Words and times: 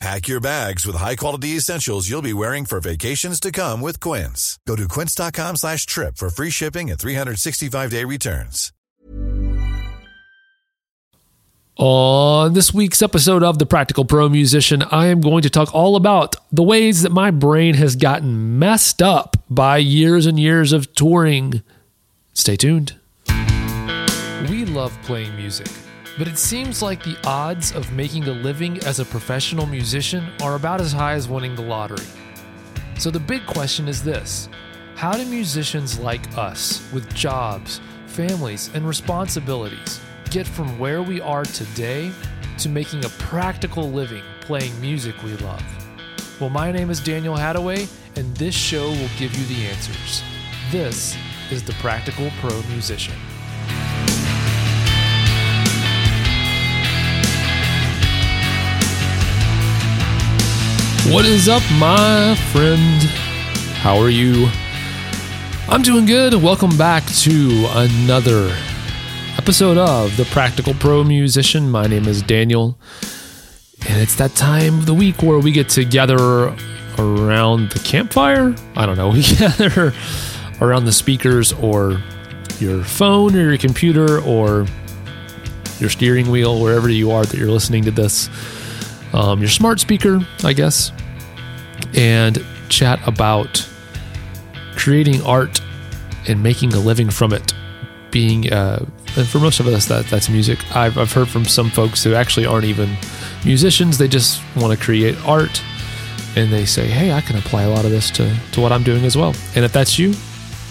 Pack 0.00 0.28
your 0.28 0.40
bags 0.40 0.86
with 0.86 0.96
high-quality 0.96 1.50
essentials 1.50 2.08
you'll 2.08 2.22
be 2.22 2.32
wearing 2.32 2.64
for 2.64 2.80
vacations 2.80 3.38
to 3.38 3.52
come 3.52 3.82
with 3.82 4.00
Quince. 4.00 4.58
Go 4.66 4.74
to 4.74 4.88
quince.com 4.88 5.56
slash 5.56 5.84
trip 5.84 6.16
for 6.16 6.30
free 6.30 6.48
shipping 6.48 6.90
and 6.90 6.98
365-day 6.98 8.04
returns. 8.04 8.72
On 11.76 12.54
this 12.54 12.72
week's 12.72 13.02
episode 13.02 13.42
of 13.42 13.58
The 13.58 13.66
Practical 13.66 14.06
Pro 14.06 14.30
Musician, 14.30 14.82
I 14.84 15.06
am 15.06 15.20
going 15.20 15.42
to 15.42 15.50
talk 15.50 15.74
all 15.74 15.96
about 15.96 16.34
the 16.50 16.62
ways 16.62 17.02
that 17.02 17.12
my 17.12 17.30
brain 17.30 17.74
has 17.74 17.94
gotten 17.94 18.58
messed 18.58 19.02
up 19.02 19.36
by 19.50 19.76
years 19.78 20.24
and 20.24 20.40
years 20.40 20.72
of 20.72 20.94
touring. 20.94 21.62
Stay 22.32 22.56
tuned. 22.56 22.96
We 24.48 24.64
love 24.64 24.96
playing 25.02 25.36
music, 25.36 25.68
but 26.20 26.28
it 26.28 26.36
seems 26.36 26.82
like 26.82 27.02
the 27.02 27.16
odds 27.24 27.74
of 27.74 27.90
making 27.92 28.24
a 28.24 28.30
living 28.30 28.76
as 28.84 29.00
a 29.00 29.04
professional 29.06 29.64
musician 29.64 30.30
are 30.42 30.54
about 30.54 30.78
as 30.78 30.92
high 30.92 31.14
as 31.14 31.26
winning 31.26 31.54
the 31.54 31.62
lottery. 31.62 32.04
So 32.98 33.10
the 33.10 33.18
big 33.18 33.46
question 33.46 33.88
is 33.88 34.04
this 34.04 34.50
How 34.96 35.12
do 35.12 35.24
musicians 35.24 35.98
like 35.98 36.36
us, 36.36 36.86
with 36.92 37.10
jobs, 37.14 37.80
families, 38.06 38.68
and 38.74 38.86
responsibilities, 38.86 39.98
get 40.28 40.46
from 40.46 40.78
where 40.78 41.02
we 41.02 41.22
are 41.22 41.46
today 41.46 42.12
to 42.58 42.68
making 42.68 43.06
a 43.06 43.08
practical 43.08 43.90
living 43.90 44.22
playing 44.42 44.78
music 44.78 45.22
we 45.22 45.34
love? 45.38 45.64
Well, 46.38 46.50
my 46.50 46.70
name 46.70 46.90
is 46.90 47.00
Daniel 47.00 47.34
Hadaway, 47.34 47.90
and 48.16 48.36
this 48.36 48.54
show 48.54 48.90
will 48.90 49.10
give 49.16 49.34
you 49.34 49.46
the 49.46 49.68
answers. 49.68 50.22
This 50.70 51.16
is 51.50 51.62
the 51.62 51.72
Practical 51.80 52.30
Pro 52.42 52.60
Musician. 52.64 53.16
What 61.08 61.24
is 61.24 61.48
up, 61.48 61.62
my 61.72 62.36
friend? 62.52 63.02
How 63.78 63.98
are 63.98 64.10
you? 64.10 64.48
I'm 65.68 65.82
doing 65.82 66.06
good. 66.06 66.34
Welcome 66.34 66.76
back 66.76 67.04
to 67.22 67.66
another 67.70 68.54
episode 69.36 69.76
of 69.76 70.16
The 70.16 70.24
Practical 70.26 70.72
Pro 70.74 71.02
Musician. 71.02 71.68
My 71.68 71.88
name 71.88 72.06
is 72.06 72.22
Daniel, 72.22 72.78
and 73.88 74.00
it's 74.00 74.14
that 74.16 74.36
time 74.36 74.78
of 74.78 74.86
the 74.86 74.94
week 74.94 75.20
where 75.22 75.40
we 75.40 75.50
get 75.50 75.68
together 75.68 76.54
around 76.98 77.70
the 77.70 77.80
campfire. 77.82 78.54
I 78.76 78.86
don't 78.86 78.96
know, 78.96 79.08
we 79.12 79.22
gather 79.22 79.92
around 80.60 80.84
the 80.84 80.92
speakers 80.92 81.52
or 81.54 82.00
your 82.60 82.84
phone 82.84 83.34
or 83.34 83.48
your 83.48 83.58
computer 83.58 84.20
or 84.20 84.66
your 85.80 85.90
steering 85.90 86.30
wheel, 86.30 86.60
wherever 86.60 86.88
you 86.88 87.10
are 87.10 87.24
that 87.24 87.36
you're 87.36 87.50
listening 87.50 87.84
to 87.84 87.90
this, 87.90 88.28
um, 89.12 89.40
your 89.40 89.48
smart 89.48 89.80
speaker, 89.80 90.20
I 90.44 90.52
guess, 90.52 90.92
and 91.94 92.44
chat 92.68 93.00
about 93.06 93.68
creating 94.76 95.22
art 95.22 95.60
and 96.28 96.42
making 96.42 96.72
a 96.74 96.78
living 96.78 97.10
from 97.10 97.32
it. 97.32 97.52
Being, 98.10 98.52
uh, 98.52 98.84
and 99.16 99.28
for 99.28 99.38
most 99.38 99.60
of 99.60 99.68
us, 99.68 99.86
that 99.86 100.06
that's 100.06 100.28
music. 100.28 100.58
I've, 100.74 100.98
I've 100.98 101.12
heard 101.12 101.28
from 101.28 101.44
some 101.44 101.70
folks 101.70 102.02
who 102.02 102.14
actually 102.14 102.44
aren't 102.44 102.64
even 102.64 102.96
musicians. 103.44 103.98
They 103.98 104.08
just 104.08 104.42
want 104.56 104.76
to 104.76 104.84
create 104.84 105.16
art, 105.24 105.62
and 106.34 106.52
they 106.52 106.64
say, 106.64 106.88
"Hey, 106.88 107.12
I 107.12 107.20
can 107.20 107.36
apply 107.36 107.62
a 107.62 107.70
lot 107.70 107.84
of 107.84 107.92
this 107.92 108.10
to 108.12 108.34
to 108.52 108.60
what 108.60 108.72
I'm 108.72 108.82
doing 108.82 109.04
as 109.04 109.16
well." 109.16 109.32
And 109.54 109.64
if 109.64 109.72
that's 109.72 109.96
you, 109.96 110.14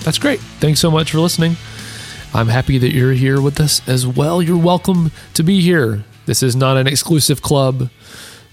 that's 0.04 0.18
great. 0.18 0.42
Thanks 0.60 0.82
so 0.82 0.92
much 0.92 1.12
for 1.12 1.20
listening. 1.20 1.56
I'm 2.34 2.50
happy 2.50 2.78
that 2.78 2.94
you're 2.94 3.14
here 3.14 3.42
with 3.42 3.60
us 3.60 3.88
as 3.88 4.06
well. 4.06 4.42
You're 4.42 4.58
welcome 4.58 5.12
to 5.34 5.44
be 5.44 5.62
here. 5.62 6.04
This 6.30 6.44
is 6.44 6.56
not 6.56 6.78
an 6.78 6.86
exclusive 6.86 7.42
club. 7.42 7.90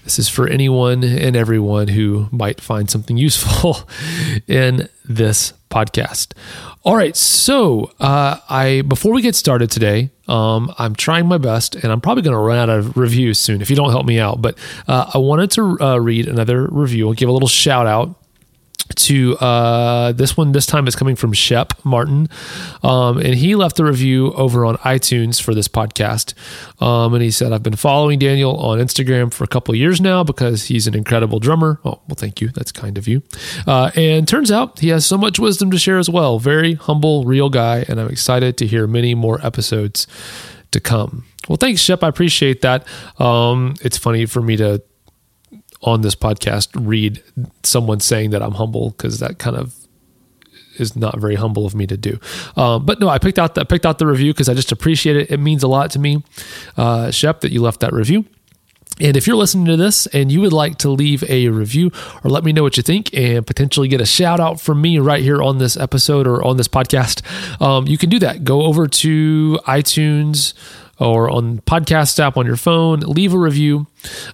This 0.03 0.17
is 0.17 0.27
for 0.27 0.47
anyone 0.47 1.03
and 1.03 1.35
everyone 1.35 1.89
who 1.89 2.27
might 2.31 2.59
find 2.59 2.89
something 2.89 3.17
useful 3.27 3.87
in 4.47 4.89
this 5.05 5.53
podcast. 5.69 6.33
All 6.83 6.95
right, 6.95 7.15
so 7.15 7.91
uh, 7.99 8.39
I 8.49 8.81
before 8.81 9.13
we 9.13 9.21
get 9.21 9.35
started 9.35 9.69
today, 9.69 10.09
um, 10.27 10.73
I'm 10.79 10.95
trying 10.95 11.27
my 11.27 11.37
best, 11.37 11.75
and 11.75 11.91
I'm 11.91 12.01
probably 12.01 12.23
going 12.23 12.33
to 12.33 12.39
run 12.39 12.57
out 12.57 12.69
of 12.69 12.97
reviews 12.97 13.37
soon 13.37 13.61
if 13.61 13.69
you 13.69 13.75
don't 13.75 13.91
help 13.91 14.07
me 14.07 14.17
out. 14.19 14.41
But 14.41 14.57
uh, 14.87 15.11
I 15.13 15.19
wanted 15.19 15.51
to 15.51 15.77
uh, 15.79 15.97
read 15.99 16.27
another 16.27 16.65
review. 16.71 17.07
I'll 17.09 17.13
give 17.13 17.29
a 17.29 17.31
little 17.31 17.47
shout 17.47 17.85
out 17.85 18.15
to 18.95 19.37
uh, 19.37 20.11
this 20.13 20.37
one. 20.37 20.51
This 20.51 20.65
time 20.65 20.87
it's 20.87 20.95
coming 20.95 21.15
from 21.15 21.33
Shep 21.33 21.73
Martin, 21.83 22.29
um, 22.83 23.17
and 23.17 23.35
he 23.35 23.55
left 23.55 23.79
a 23.79 23.83
review 23.83 24.33
over 24.33 24.65
on 24.65 24.77
iTunes 24.77 25.41
for 25.41 25.53
this 25.53 25.67
podcast. 25.67 26.33
Um, 26.81 27.13
and 27.13 27.23
he 27.23 27.31
said, 27.31 27.53
"I've 27.53 27.63
been 27.63 27.75
following 27.75 28.19
Daniel 28.19 28.57
on 28.57 28.79
Instagram 28.79 29.33
for 29.33 29.43
a 29.43 29.47
couple 29.47 29.75
years 29.75 29.99
now 30.01 30.23
because 30.23 30.65
he's 30.65 30.87
an 30.87 30.95
incredible 30.95 31.39
drummer." 31.39 31.79
Oh, 31.85 32.01
well, 32.07 32.15
thank 32.15 32.41
you. 32.41 32.49
That's 32.49 32.71
kind 32.71 32.97
of 32.97 33.07
you. 33.07 33.23
Uh, 33.65 33.91
and 33.95 34.27
turns 34.27 34.51
out 34.51 34.79
he 34.79 34.89
has 34.89 35.05
so 35.05 35.17
much 35.17 35.39
wisdom 35.39 35.71
to 35.71 35.77
share 35.77 35.97
as 35.97 36.09
well. 36.09 36.39
Very 36.39 36.75
humble, 36.75 37.25
real 37.25 37.49
guy, 37.49 37.85
and 37.87 37.99
I'm 37.99 38.09
excited 38.09 38.57
to 38.57 38.67
hear 38.67 38.87
many 38.87 39.15
more 39.15 39.45
episodes 39.45 40.07
to 40.71 40.79
come. 40.79 41.25
Well, 41.47 41.57
thanks, 41.57 41.81
Shep. 41.81 42.03
I 42.03 42.09
appreciate 42.09 42.61
that. 42.61 42.85
Um, 43.19 43.75
it's 43.81 43.97
funny 43.97 44.25
for 44.25 44.41
me 44.41 44.57
to 44.57 44.81
on 45.81 46.01
this 46.01 46.15
podcast 46.15 46.69
read 46.75 47.23
someone 47.63 47.99
saying 47.99 48.31
that 48.31 48.41
I'm 48.41 48.53
humble 48.53 48.91
because 48.91 49.19
that 49.19 49.37
kind 49.39 49.55
of 49.55 49.75
is 50.79 50.95
not 50.95 51.19
very 51.19 51.35
humble 51.35 51.65
of 51.65 51.75
me 51.75 51.87
to 51.87 51.97
do. 51.97 52.19
Um, 52.55 52.85
but 52.85 52.99
no, 52.99 53.09
I 53.09 53.19
picked 53.19 53.39
out 53.39 53.55
that 53.55 53.69
picked 53.69 53.85
out 53.85 53.99
the 53.99 54.07
review 54.07 54.33
because 54.33 54.49
I 54.49 54.53
just 54.53 54.71
appreciate 54.71 55.15
it. 55.15 55.31
It 55.31 55.39
means 55.39 55.63
a 55.63 55.67
lot 55.67 55.91
to 55.91 55.99
me, 55.99 56.23
uh, 56.75 57.11
Shep, 57.11 57.41
that 57.41 57.51
you 57.51 57.61
left 57.61 57.79
that 57.81 57.93
review. 57.93 58.25
And 58.99 59.15
if 59.15 59.27
you're 59.27 59.35
listening 59.35 59.65
to 59.65 59.77
this 59.77 60.07
and 60.07 60.31
you 60.31 60.41
would 60.41 60.53
like 60.53 60.79
to 60.79 60.89
leave 60.89 61.23
a 61.29 61.49
review 61.49 61.91
or 62.23 62.31
let 62.31 62.43
me 62.43 62.51
know 62.51 62.63
what 62.63 62.77
you 62.77 62.83
think 62.83 63.13
and 63.13 63.45
potentially 63.45 63.87
get 63.87 64.01
a 64.01 64.07
shout 64.07 64.39
out 64.39 64.59
from 64.59 64.81
me 64.81 64.97
right 64.97 65.21
here 65.21 65.41
on 65.41 65.59
this 65.59 65.77
episode 65.77 66.25
or 66.25 66.43
on 66.43 66.57
this 66.57 66.67
podcast, 66.67 67.21
um, 67.61 67.85
you 67.87 67.97
can 67.97 68.09
do 68.09 68.17
that. 68.19 68.43
Go 68.43 68.63
over 68.63 68.87
to 68.87 69.59
iTunes 69.67 70.55
or 70.99 71.29
on 71.29 71.59
podcast 71.59 72.19
app 72.19 72.37
on 72.37 72.45
your 72.45 72.55
phone, 72.57 73.01
leave 73.01 73.33
a 73.33 73.37
review. 73.37 73.87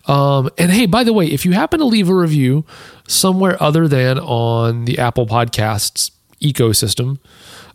Um, 0.05 0.49
and 0.57 0.71
hey, 0.71 0.85
by 0.85 1.03
the 1.03 1.13
way, 1.13 1.27
if 1.27 1.45
you 1.45 1.51
happen 1.51 1.79
to 1.79 1.85
leave 1.85 2.09
a 2.09 2.15
review 2.15 2.65
somewhere 3.07 3.61
other 3.61 3.87
than 3.87 4.19
on 4.19 4.85
the 4.85 4.99
Apple 4.99 5.25
Podcasts 5.25 6.11
ecosystem, 6.41 7.19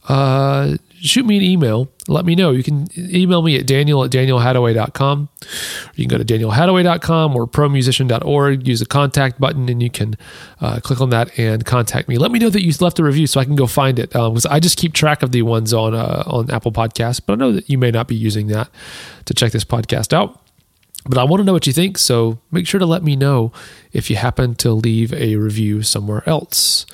uh, 0.08 0.76
shoot 1.00 1.24
me 1.24 1.36
an 1.36 1.42
email. 1.42 1.90
Let 2.06 2.24
me 2.24 2.34
know. 2.34 2.50
You 2.50 2.62
can 2.62 2.88
email 2.96 3.42
me 3.42 3.56
at 3.56 3.66
daniel 3.66 4.04
at 4.04 4.10
danielhadaway.com. 4.10 5.28
You 5.94 6.06
can 6.06 6.18
go 6.18 6.22
to 6.22 6.24
danielhadaway.com 6.24 7.36
or 7.36 7.46
promusician.org, 7.46 8.66
use 8.66 8.80
the 8.80 8.86
contact 8.86 9.40
button, 9.40 9.68
and 9.68 9.82
you 9.82 9.90
can 9.90 10.16
uh, 10.60 10.80
click 10.80 11.00
on 11.00 11.10
that 11.10 11.38
and 11.38 11.64
contact 11.64 12.08
me. 12.08 12.18
Let 12.18 12.30
me 12.30 12.38
know 12.38 12.50
that 12.50 12.62
you 12.62 12.72
left 12.80 12.98
a 12.98 13.04
review 13.04 13.26
so 13.26 13.40
I 13.40 13.44
can 13.44 13.56
go 13.56 13.66
find 13.66 13.98
it. 13.98 14.10
Because 14.10 14.46
um, 14.46 14.52
I 14.52 14.60
just 14.60 14.78
keep 14.78 14.94
track 14.94 15.22
of 15.22 15.32
the 15.32 15.42
ones 15.42 15.72
on, 15.72 15.94
uh, 15.94 16.24
on 16.26 16.50
Apple 16.50 16.72
Podcasts, 16.72 17.20
but 17.24 17.34
I 17.34 17.36
know 17.36 17.52
that 17.52 17.68
you 17.68 17.78
may 17.78 17.90
not 17.90 18.08
be 18.08 18.16
using 18.16 18.48
that 18.48 18.68
to 19.26 19.34
check 19.34 19.52
this 19.52 19.64
podcast 19.64 20.12
out. 20.12 20.40
But 21.04 21.18
I 21.18 21.24
want 21.24 21.40
to 21.40 21.44
know 21.44 21.52
what 21.52 21.66
you 21.66 21.72
think, 21.72 21.96
so 21.96 22.38
make 22.50 22.66
sure 22.66 22.80
to 22.80 22.86
let 22.86 23.02
me 23.02 23.16
know 23.16 23.52
if 23.92 24.10
you 24.10 24.16
happen 24.16 24.54
to 24.56 24.72
leave 24.72 25.12
a 25.14 25.36
review 25.36 25.82
somewhere 25.82 26.28
else. 26.28 26.84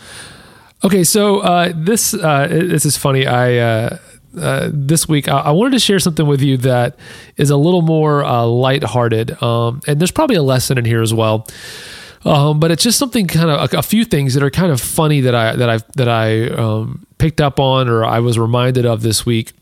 Okay, 0.85 1.03
so 1.03 1.41
uh, 1.41 1.73
this 1.75 2.13
uh, 2.13 2.47
this 2.47 2.85
is 2.85 2.99
funny. 2.99 3.27
I 3.27 3.57
uh, 3.57 3.99
uh, 4.39 4.69
this 4.71 5.09
week 5.09 5.29
I, 5.29 5.39
I, 5.39 5.51
wanted 5.53 5.71
to 5.71 5.79
share 5.79 5.99
something 5.99 6.27
with 6.27 6.43
you 6.43 6.59
that 6.59 6.99
is 7.39 7.49
a 7.49 7.57
little 7.57 7.81
more 7.81 8.23
uh, 8.23 8.45
lighthearted, 8.45 9.43
um, 9.43 9.81
and 9.87 9.99
there's 9.99 10.11
probably 10.11 10.37
a 10.37 10.43
lesson 10.43 10.77
in 10.77 10.85
here 10.85 11.01
as 11.01 11.15
well. 11.15 11.47
Um, 12.27 12.61
but 12.61 12.71
it's 12.71 12.83
just 12.83 12.99
something 12.99 13.27
kind 13.27 13.49
of 13.49 13.73
a, 13.73 13.79
a, 13.79 13.83
few 13.83 14.05
things 14.05 14.35
that 14.35 14.43
are 14.43 14.51
kind 14.51 14.73
of 14.73 14.81
funny 14.81 15.21
that 15.21 15.35
I 15.35 15.57
that 15.57 15.71
I 15.71 15.79
that 15.97 16.09
I 16.09 16.49
um, 16.49 17.07
picked 17.17 17.41
up 17.41 17.59
on 17.59 17.89
or 17.89 18.05
I 18.05 18.21
was 18.21 18.39
reminded 18.39 18.85
of 18.85 19.01
this 19.01 19.25
week. 19.25 19.53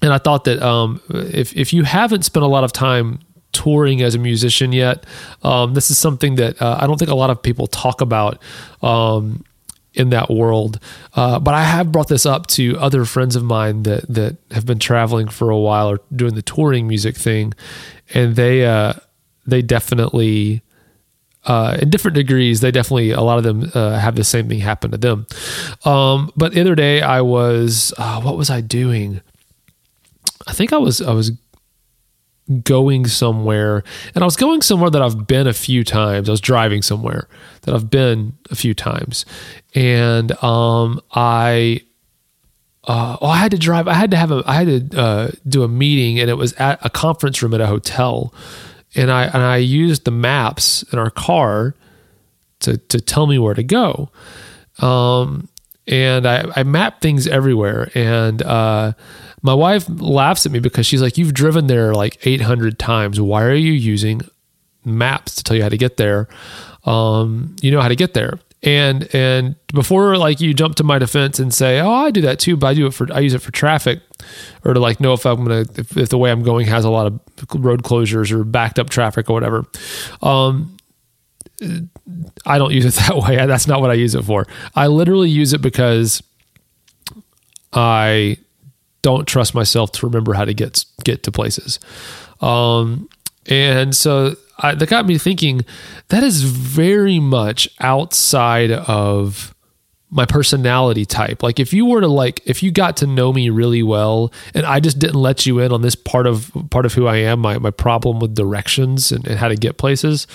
and 0.00 0.12
I 0.12 0.18
thought 0.18 0.44
that 0.44 0.62
um, 0.62 1.00
if 1.08 1.56
if 1.56 1.72
you 1.72 1.82
haven't 1.82 2.22
spent 2.22 2.44
a 2.44 2.48
lot 2.48 2.62
of 2.62 2.72
time 2.72 3.18
touring 3.50 4.00
as 4.00 4.14
a 4.14 4.18
musician 4.18 4.70
yet, 4.70 5.06
um, 5.42 5.74
this 5.74 5.90
is 5.90 5.98
something 5.98 6.36
that 6.36 6.62
uh, 6.62 6.78
I 6.80 6.86
don't 6.86 6.98
think 6.98 7.10
a 7.10 7.16
lot 7.16 7.30
of 7.30 7.42
people 7.42 7.66
talk 7.66 8.00
about. 8.00 8.40
In 9.96 10.10
that 10.10 10.30
world, 10.30 10.78
uh, 11.14 11.38
but 11.38 11.54
I 11.54 11.62
have 11.62 11.90
brought 11.90 12.08
this 12.08 12.26
up 12.26 12.46
to 12.48 12.78
other 12.78 13.06
friends 13.06 13.34
of 13.34 13.42
mine 13.42 13.84
that 13.84 14.06
that 14.08 14.36
have 14.50 14.66
been 14.66 14.78
traveling 14.78 15.26
for 15.26 15.48
a 15.48 15.58
while 15.58 15.88
or 15.88 16.00
doing 16.14 16.34
the 16.34 16.42
touring 16.42 16.86
music 16.86 17.16
thing, 17.16 17.54
and 18.12 18.36
they 18.36 18.66
uh, 18.66 18.92
they 19.46 19.62
definitely 19.62 20.62
uh, 21.46 21.78
in 21.80 21.90
different 21.90 22.16
degrees, 22.16 22.60
they 22.60 22.70
definitely 22.70 23.12
a 23.12 23.20
lot 23.20 23.38
of 23.38 23.44
them 23.44 23.70
uh, 23.74 23.98
have 23.98 24.16
the 24.16 24.24
same 24.24 24.48
thing 24.48 24.58
happen 24.58 24.90
to 24.90 24.98
them. 24.98 25.26
Um, 25.84 26.30
but 26.36 26.52
the 26.52 26.60
other 26.60 26.74
day, 26.74 27.00
I 27.00 27.20
was 27.20 27.94
uh, 27.96 28.20
what 28.20 28.36
was 28.36 28.50
I 28.50 28.60
doing? 28.60 29.20
I 30.46 30.52
think 30.52 30.72
I 30.72 30.78
was 30.78 31.00
I 31.00 31.12
was 31.12 31.30
going 32.62 33.06
somewhere, 33.06 33.82
and 34.14 34.22
I 34.22 34.24
was 34.24 34.36
going 34.36 34.62
somewhere 34.62 34.90
that 34.90 35.02
I've 35.02 35.26
been 35.26 35.46
a 35.46 35.52
few 35.52 35.84
times. 35.84 36.28
I 36.28 36.32
was 36.32 36.40
driving 36.40 36.82
somewhere 36.82 37.28
that 37.62 37.74
I've 37.74 37.90
been 37.90 38.34
a 38.50 38.54
few 38.54 38.74
times, 38.74 39.26
and 39.74 40.32
um, 40.42 41.00
I 41.12 41.82
uh, 42.84 43.16
oh, 43.20 43.26
I 43.26 43.36
had 43.36 43.50
to 43.50 43.58
drive. 43.58 43.88
I 43.88 43.94
had 43.94 44.10
to 44.12 44.16
have 44.16 44.30
a. 44.30 44.42
I 44.46 44.54
had 44.62 44.90
to 44.90 45.00
uh, 45.00 45.30
do 45.48 45.62
a 45.62 45.68
meeting, 45.68 46.20
and 46.20 46.30
it 46.30 46.34
was 46.34 46.52
at 46.54 46.84
a 46.84 46.90
conference 46.90 47.42
room 47.42 47.54
at 47.54 47.60
a 47.60 47.66
hotel 47.66 48.32
and 48.96 49.10
I 49.10 49.24
and 49.24 49.42
I 49.42 49.58
used 49.58 50.04
the 50.04 50.10
maps 50.10 50.82
in 50.92 50.98
our 50.98 51.10
car 51.10 51.74
to 52.60 52.78
to 52.78 53.00
tell 53.00 53.26
me 53.26 53.38
where 53.38 53.54
to 53.54 53.62
go. 53.62 54.10
Um, 54.78 55.48
and 55.86 56.26
I, 56.26 56.44
I 56.56 56.62
map 56.62 57.00
things 57.00 57.26
everywhere. 57.26 57.90
And 57.94 58.42
uh, 58.42 58.92
my 59.42 59.54
wife 59.54 59.86
laughs 59.88 60.46
at 60.46 60.52
me 60.52 60.58
because 60.58 60.86
she's 60.86 61.02
like, 61.02 61.18
"You've 61.18 61.34
driven 61.34 61.66
there 61.66 61.94
like 61.94 62.26
800 62.26 62.78
times. 62.78 63.20
Why 63.20 63.44
are 63.44 63.54
you 63.54 63.72
using 63.72 64.22
maps 64.84 65.36
to 65.36 65.44
tell 65.44 65.56
you 65.56 65.62
how 65.62 65.68
to 65.68 65.78
get 65.78 65.96
there? 65.96 66.28
Um, 66.84 67.56
you 67.60 67.70
know 67.70 67.80
how 67.80 67.88
to 67.88 67.96
get 67.96 68.14
there." 68.14 68.38
And 68.62 69.14
and 69.14 69.54
before 69.68 70.16
like 70.16 70.40
you 70.40 70.54
jump 70.54 70.76
to 70.76 70.84
my 70.84 70.98
defense 70.98 71.38
and 71.38 71.52
say, 71.52 71.78
"Oh, 71.80 71.92
I 71.92 72.10
do 72.10 72.22
that 72.22 72.38
too," 72.40 72.56
but 72.56 72.68
I 72.68 72.74
do 72.74 72.86
it 72.86 72.94
for 72.94 73.06
I 73.12 73.20
use 73.20 73.34
it 73.34 73.42
for 73.42 73.52
traffic, 73.52 74.00
or 74.64 74.74
to 74.74 74.80
like 74.80 74.98
know 74.98 75.12
if 75.12 75.24
I'm 75.24 75.44
gonna 75.44 75.64
if, 75.76 75.96
if 75.96 76.08
the 76.08 76.18
way 76.18 76.30
I'm 76.30 76.42
going 76.42 76.66
has 76.66 76.84
a 76.84 76.90
lot 76.90 77.06
of 77.06 77.20
road 77.54 77.82
closures 77.82 78.32
or 78.32 78.42
backed 78.44 78.78
up 78.78 78.90
traffic 78.90 79.30
or 79.30 79.34
whatever. 79.34 79.64
Um, 80.22 80.75
I 82.44 82.58
don't 82.58 82.72
use 82.72 82.84
it 82.84 82.94
that 83.06 83.16
way. 83.16 83.36
That's 83.46 83.66
not 83.66 83.80
what 83.80 83.90
I 83.90 83.94
use 83.94 84.14
it 84.14 84.22
for. 84.22 84.46
I 84.74 84.86
literally 84.88 85.30
use 85.30 85.52
it 85.52 85.62
because 85.62 86.22
I 87.72 88.38
don't 89.02 89.26
trust 89.26 89.54
myself 89.54 89.92
to 89.92 90.06
remember 90.06 90.34
how 90.34 90.44
to 90.44 90.54
get 90.54 90.84
get 91.04 91.22
to 91.24 91.32
places. 91.32 91.78
Um, 92.40 93.08
and 93.46 93.94
so 93.94 94.36
I, 94.58 94.74
that 94.74 94.88
got 94.88 95.06
me 95.06 95.18
thinking 95.18 95.64
that 96.08 96.22
is 96.22 96.42
very 96.42 97.20
much 97.20 97.68
outside 97.80 98.72
of 98.72 99.54
my 100.10 100.24
personality 100.24 101.04
type. 101.04 101.42
Like 101.42 101.60
if 101.60 101.72
you 101.72 101.86
were 101.86 102.00
to 102.00 102.08
like 102.08 102.40
if 102.46 102.62
you 102.62 102.70
got 102.70 102.96
to 102.98 103.06
know 103.06 103.32
me 103.32 103.50
really 103.50 103.82
well 103.82 104.32
and 104.54 104.64
I 104.64 104.80
just 104.80 104.98
didn't 104.98 105.20
let 105.20 105.46
you 105.46 105.58
in 105.58 105.72
on 105.72 105.82
this 105.82 105.94
part 105.94 106.26
of 106.26 106.50
part 106.70 106.86
of 106.86 106.94
who 106.94 107.06
I 107.06 107.16
am, 107.16 107.40
my 107.40 107.58
my 107.58 107.70
problem 107.70 108.20
with 108.20 108.34
directions 108.34 109.12
and, 109.12 109.26
and 109.26 109.38
how 109.38 109.48
to 109.48 109.56
get 109.56 109.78
places, 109.78 110.26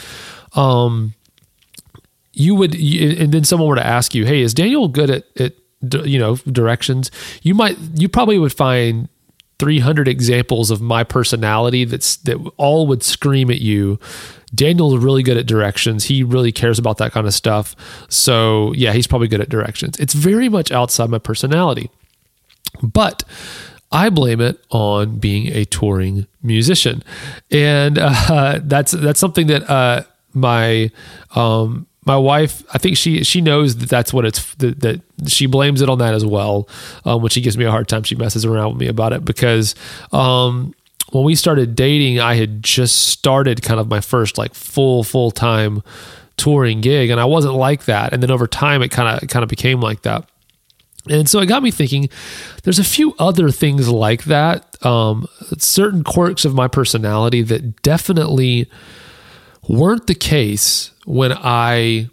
um 0.53 1.13
you 2.33 2.55
would 2.55 2.73
and 2.75 3.33
then 3.33 3.43
someone 3.43 3.67
were 3.67 3.75
to 3.75 3.85
ask 3.85 4.15
you, 4.15 4.25
"Hey, 4.25 4.41
is 4.41 4.53
Daniel 4.53 4.87
good 4.87 5.09
at 5.09 5.25
at 5.39 5.53
you 6.05 6.17
know 6.17 6.35
directions?" 6.35 7.11
You 7.41 7.53
might 7.53 7.77
you 7.95 8.07
probably 8.07 8.39
would 8.39 8.53
find 8.53 9.09
300 9.59 10.07
examples 10.07 10.71
of 10.71 10.81
my 10.81 11.03
personality 11.03 11.85
that's 11.85 12.15
that 12.17 12.37
all 12.57 12.87
would 12.87 13.03
scream 13.03 13.51
at 13.51 13.61
you 13.61 13.99
Daniel's 14.53 14.97
really 14.97 15.23
good 15.23 15.37
at 15.37 15.45
directions. 15.45 16.05
He 16.05 16.23
really 16.23 16.51
cares 16.51 16.77
about 16.77 16.97
that 16.97 17.11
kind 17.11 17.25
of 17.25 17.33
stuff. 17.33 17.75
So, 18.09 18.73
yeah, 18.73 18.91
he's 18.91 19.07
probably 19.07 19.27
good 19.27 19.41
at 19.41 19.49
directions. 19.49 19.97
It's 19.97 20.13
very 20.13 20.49
much 20.49 20.71
outside 20.71 21.09
my 21.09 21.19
personality. 21.19 21.89
But 22.83 23.23
I 23.91 24.09
blame 24.09 24.41
it 24.41 24.63
on 24.69 25.19
being 25.19 25.47
a 25.47 25.65
touring 25.65 26.27
musician. 26.41 27.03
And 27.49 27.97
uh, 27.97 28.59
that's 28.63 28.91
that's 28.91 29.19
something 29.19 29.47
that 29.47 29.69
uh, 29.69 30.03
my 30.33 30.91
um, 31.35 31.87
my 32.05 32.17
wife, 32.17 32.63
I 32.73 32.77
think 32.77 32.97
she 32.97 33.23
she 33.23 33.41
knows 33.41 33.77
that 33.77 33.89
that's 33.89 34.11
what 34.11 34.25
it's 34.25 34.55
that, 34.55 34.79
that 34.79 35.01
she 35.27 35.45
blames 35.45 35.81
it 35.81 35.89
on 35.89 35.99
that 35.99 36.13
as 36.13 36.25
well. 36.25 36.67
Um, 37.05 37.21
when 37.21 37.29
she 37.29 37.41
gives 37.41 37.57
me 37.57 37.65
a 37.65 37.71
hard 37.71 37.87
time, 37.87 38.03
she 38.03 38.15
messes 38.15 38.43
around 38.43 38.73
with 38.73 38.79
me 38.79 38.87
about 38.87 39.13
it 39.13 39.23
because 39.23 39.75
um, 40.11 40.73
when 41.11 41.23
we 41.23 41.35
started 41.35 41.75
dating, 41.75 42.19
I 42.19 42.35
had 42.35 42.63
just 42.63 43.09
started 43.09 43.61
kind 43.61 43.79
of 43.79 43.87
my 43.87 44.01
first 44.01 44.37
like 44.37 44.55
full 44.55 45.03
full 45.03 45.29
time 45.29 45.83
touring 46.37 46.81
gig, 46.81 47.11
and 47.11 47.19
I 47.19 47.25
wasn't 47.25 47.53
like 47.53 47.85
that. 47.85 48.13
And 48.13 48.23
then 48.23 48.31
over 48.31 48.47
time, 48.47 48.81
it 48.81 48.89
kind 48.89 49.21
of 49.21 49.29
kind 49.29 49.43
of 49.43 49.49
became 49.49 49.79
like 49.79 50.01
that. 50.01 50.27
And 51.09 51.29
so 51.29 51.39
it 51.39 51.45
got 51.47 51.63
me 51.63 51.71
thinking. 51.71 52.09
There's 52.63 52.79
a 52.79 52.83
few 52.83 53.15
other 53.19 53.51
things 53.51 53.89
like 53.89 54.25
that, 54.25 54.83
um, 54.85 55.27
certain 55.57 56.03
quirks 56.03 56.45
of 56.45 56.53
my 56.53 56.67
personality 56.67 57.41
that 57.43 57.81
definitely 57.81 58.69
weren't 59.67 60.07
the 60.07 60.15
case 60.15 60.91
when 61.05 61.33
I 61.33 62.09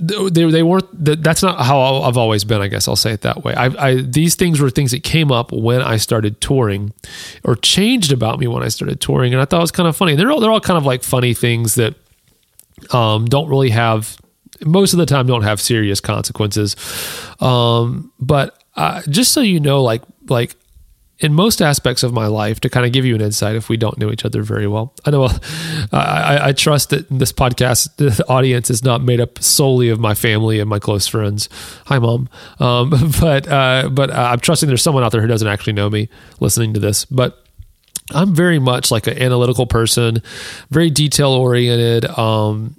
they, 0.00 0.50
they 0.50 0.62
weren't 0.62 0.88
that's 1.22 1.42
not 1.42 1.64
how 1.64 2.02
I've 2.02 2.16
always 2.16 2.44
been 2.44 2.60
I 2.60 2.68
guess 2.68 2.88
I'll 2.88 2.96
say 2.96 3.12
it 3.12 3.20
that 3.22 3.44
way. 3.44 3.54
I, 3.54 3.66
I, 3.78 3.94
these 4.00 4.34
things 4.34 4.60
were 4.60 4.70
things 4.70 4.90
that 4.90 5.04
came 5.04 5.30
up 5.30 5.52
when 5.52 5.82
I 5.82 5.96
started 5.96 6.40
touring 6.40 6.92
or 7.44 7.54
changed 7.54 8.12
about 8.12 8.38
me 8.40 8.48
when 8.48 8.62
I 8.62 8.68
started 8.68 9.00
touring. 9.00 9.32
And 9.32 9.40
I 9.40 9.44
thought 9.44 9.58
it 9.58 9.62
was 9.62 9.70
kind 9.70 9.88
of 9.88 9.96
funny. 9.96 10.16
They're 10.16 10.30
all 10.30 10.40
they're 10.40 10.50
all 10.50 10.60
kind 10.60 10.78
of 10.78 10.86
like 10.86 11.02
funny 11.02 11.34
things 11.34 11.76
that 11.76 11.94
um, 12.92 13.26
don't 13.26 13.48
really 13.48 13.70
have 13.70 14.18
most 14.64 14.92
of 14.92 14.98
the 14.98 15.06
time 15.06 15.26
don't 15.26 15.42
have 15.42 15.60
serious 15.60 16.00
consequences. 16.00 16.74
Um, 17.40 18.12
but 18.18 18.62
uh, 18.76 19.02
just 19.08 19.32
so 19.32 19.40
you 19.40 19.60
know 19.60 19.82
like 19.82 20.02
like 20.28 20.56
in 21.20 21.34
most 21.34 21.60
aspects 21.60 22.02
of 22.02 22.12
my 22.12 22.26
life 22.26 22.60
to 22.60 22.70
kind 22.70 22.86
of 22.86 22.92
give 22.92 23.04
you 23.04 23.14
an 23.14 23.20
insight 23.20 23.56
if 23.56 23.68
we 23.68 23.76
don't 23.76 23.98
know 23.98 24.10
each 24.10 24.24
other 24.24 24.42
very 24.42 24.66
well. 24.66 24.94
I 25.04 25.10
know 25.10 25.24
I, 25.92 26.48
I, 26.48 26.52
trust 26.52 26.90
that 26.90 27.08
this 27.10 27.32
podcast, 27.32 27.96
the 27.96 28.24
audience 28.28 28.70
is 28.70 28.84
not 28.84 29.02
made 29.02 29.20
up 29.20 29.42
solely 29.42 29.88
of 29.88 29.98
my 29.98 30.14
family 30.14 30.60
and 30.60 30.70
my 30.70 30.78
close 30.78 31.06
friends. 31.06 31.48
Hi, 31.86 31.98
mom. 31.98 32.28
Um, 32.60 32.90
but 33.20 33.48
uh, 33.48 33.88
but 33.90 34.10
uh, 34.10 34.30
I'm 34.32 34.40
trusting 34.40 34.68
there's 34.68 34.82
someone 34.82 35.02
out 35.02 35.12
there 35.12 35.20
who 35.20 35.26
doesn't 35.26 35.48
actually 35.48 35.72
know 35.72 35.90
me 35.90 36.08
listening 36.40 36.74
to 36.74 36.80
this. 36.80 37.04
But 37.04 37.44
I'm 38.12 38.34
very 38.34 38.58
much 38.58 38.90
like 38.90 39.06
an 39.06 39.20
analytical 39.20 39.66
person, 39.66 40.22
very 40.70 40.90
detail 40.90 41.32
oriented. 41.32 42.06
Um, 42.18 42.76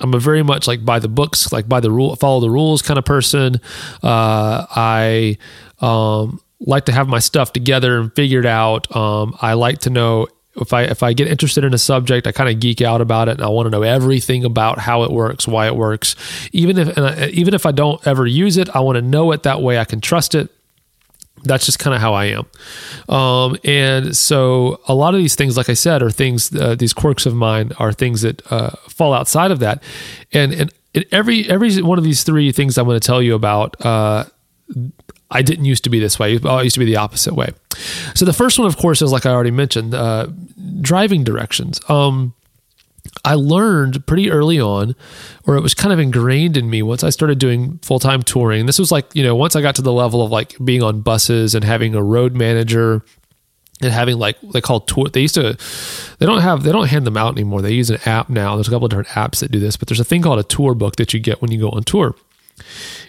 I'm 0.00 0.14
a 0.14 0.20
very 0.20 0.44
much 0.44 0.68
like 0.68 0.84
by 0.84 0.98
the 0.98 1.08
books, 1.08 1.52
like 1.52 1.68
by 1.68 1.80
the 1.80 1.90
rule, 1.90 2.14
follow 2.16 2.40
the 2.40 2.50
rules 2.50 2.82
kind 2.82 2.98
of 2.98 3.04
person. 3.04 3.60
Uh, 4.02 4.66
I 4.70 5.38
um, 5.80 6.40
like 6.60 6.86
to 6.86 6.92
have 6.92 7.08
my 7.08 7.18
stuff 7.18 7.52
together 7.52 7.98
and 7.98 8.12
figured 8.14 8.46
out. 8.46 8.94
Um, 8.94 9.36
I 9.40 9.54
like 9.54 9.78
to 9.80 9.90
know 9.90 10.28
if 10.60 10.72
I 10.72 10.82
if 10.82 11.02
I 11.02 11.12
get 11.12 11.28
interested 11.28 11.64
in 11.64 11.72
a 11.74 11.78
subject, 11.78 12.26
I 12.26 12.32
kind 12.32 12.50
of 12.50 12.60
geek 12.60 12.80
out 12.80 13.00
about 13.00 13.28
it, 13.28 13.32
and 13.32 13.42
I 13.42 13.48
want 13.48 13.66
to 13.66 13.70
know 13.70 13.82
everything 13.82 14.44
about 14.44 14.78
how 14.78 15.04
it 15.04 15.10
works, 15.10 15.46
why 15.46 15.66
it 15.66 15.76
works. 15.76 16.16
Even 16.52 16.78
if 16.78 16.98
I, 16.98 17.26
even 17.28 17.54
if 17.54 17.66
I 17.66 17.72
don't 17.72 18.04
ever 18.06 18.26
use 18.26 18.56
it, 18.56 18.68
I 18.74 18.80
want 18.80 18.96
to 18.96 19.02
know 19.02 19.32
it 19.32 19.44
that 19.44 19.62
way 19.62 19.78
I 19.78 19.84
can 19.84 20.00
trust 20.00 20.34
it. 20.34 20.50
That's 21.44 21.64
just 21.64 21.78
kind 21.78 21.94
of 21.94 22.00
how 22.00 22.14
I 22.14 22.24
am. 22.26 23.14
Um, 23.14 23.56
and 23.62 24.16
so 24.16 24.80
a 24.88 24.94
lot 24.94 25.14
of 25.14 25.20
these 25.20 25.36
things, 25.36 25.56
like 25.56 25.68
I 25.68 25.74
said, 25.74 26.02
are 26.02 26.10
things. 26.10 26.54
Uh, 26.54 26.74
these 26.74 26.92
quirks 26.92 27.26
of 27.26 27.34
mine 27.34 27.72
are 27.78 27.92
things 27.92 28.22
that 28.22 28.42
uh, 28.50 28.70
fall 28.88 29.12
outside 29.12 29.52
of 29.52 29.60
that. 29.60 29.82
And 30.32 30.52
and 30.52 30.72
every 31.12 31.48
every 31.48 31.80
one 31.82 31.98
of 31.98 32.04
these 32.04 32.24
three 32.24 32.50
things 32.50 32.76
I'm 32.76 32.86
going 32.86 32.98
to 32.98 33.06
tell 33.06 33.22
you 33.22 33.34
about. 33.34 33.84
Uh, 33.84 34.24
I 35.30 35.42
didn't 35.42 35.66
used 35.66 35.84
to 35.84 35.90
be 35.90 35.98
this 35.98 36.18
way. 36.18 36.38
I 36.44 36.62
used 36.62 36.74
to 36.74 36.80
be 36.80 36.86
the 36.86 36.96
opposite 36.96 37.34
way. 37.34 37.50
So 38.14 38.24
the 38.24 38.32
first 38.32 38.58
one, 38.58 38.66
of 38.66 38.76
course, 38.76 39.02
is 39.02 39.12
like 39.12 39.26
I 39.26 39.30
already 39.30 39.50
mentioned, 39.50 39.94
uh, 39.94 40.28
driving 40.80 41.22
directions. 41.22 41.80
Um, 41.88 42.34
I 43.24 43.34
learned 43.34 44.06
pretty 44.06 44.30
early 44.30 44.60
on, 44.60 44.94
or 45.46 45.56
it 45.56 45.62
was 45.62 45.74
kind 45.74 45.92
of 45.92 45.98
ingrained 45.98 46.56
in 46.56 46.70
me 46.70 46.82
once 46.82 47.04
I 47.04 47.10
started 47.10 47.38
doing 47.38 47.78
full 47.82 47.98
time 47.98 48.22
touring. 48.22 48.66
This 48.66 48.78
was 48.78 48.90
like, 48.90 49.14
you 49.14 49.22
know, 49.22 49.34
once 49.34 49.54
I 49.54 49.60
got 49.60 49.74
to 49.76 49.82
the 49.82 49.92
level 49.92 50.22
of 50.22 50.30
like 50.30 50.56
being 50.64 50.82
on 50.82 51.02
buses 51.02 51.54
and 51.54 51.64
having 51.64 51.94
a 51.94 52.02
road 52.02 52.34
manager 52.34 53.04
and 53.80 53.92
having 53.92 54.18
like 54.18 54.40
they 54.40 54.60
call 54.60 54.80
tour 54.80 55.08
they 55.08 55.20
used 55.20 55.34
to 55.34 55.56
they 56.18 56.26
don't 56.26 56.40
have 56.40 56.62
they 56.62 56.72
don't 56.72 56.88
hand 56.88 57.06
them 57.06 57.16
out 57.16 57.32
anymore 57.34 57.62
they 57.62 57.72
use 57.72 57.90
an 57.90 57.98
app 58.06 58.28
now 58.28 58.56
there's 58.56 58.68
a 58.68 58.70
couple 58.70 58.86
of 58.86 58.90
different 58.90 59.08
apps 59.10 59.40
that 59.40 59.50
do 59.50 59.60
this 59.60 59.76
but 59.76 59.86
there's 59.88 60.00
a 60.00 60.04
thing 60.04 60.20
called 60.22 60.38
a 60.38 60.42
tour 60.42 60.74
book 60.74 60.96
that 60.96 61.14
you 61.14 61.20
get 61.20 61.40
when 61.40 61.52
you 61.52 61.60
go 61.60 61.70
on 61.70 61.82
tour 61.84 62.14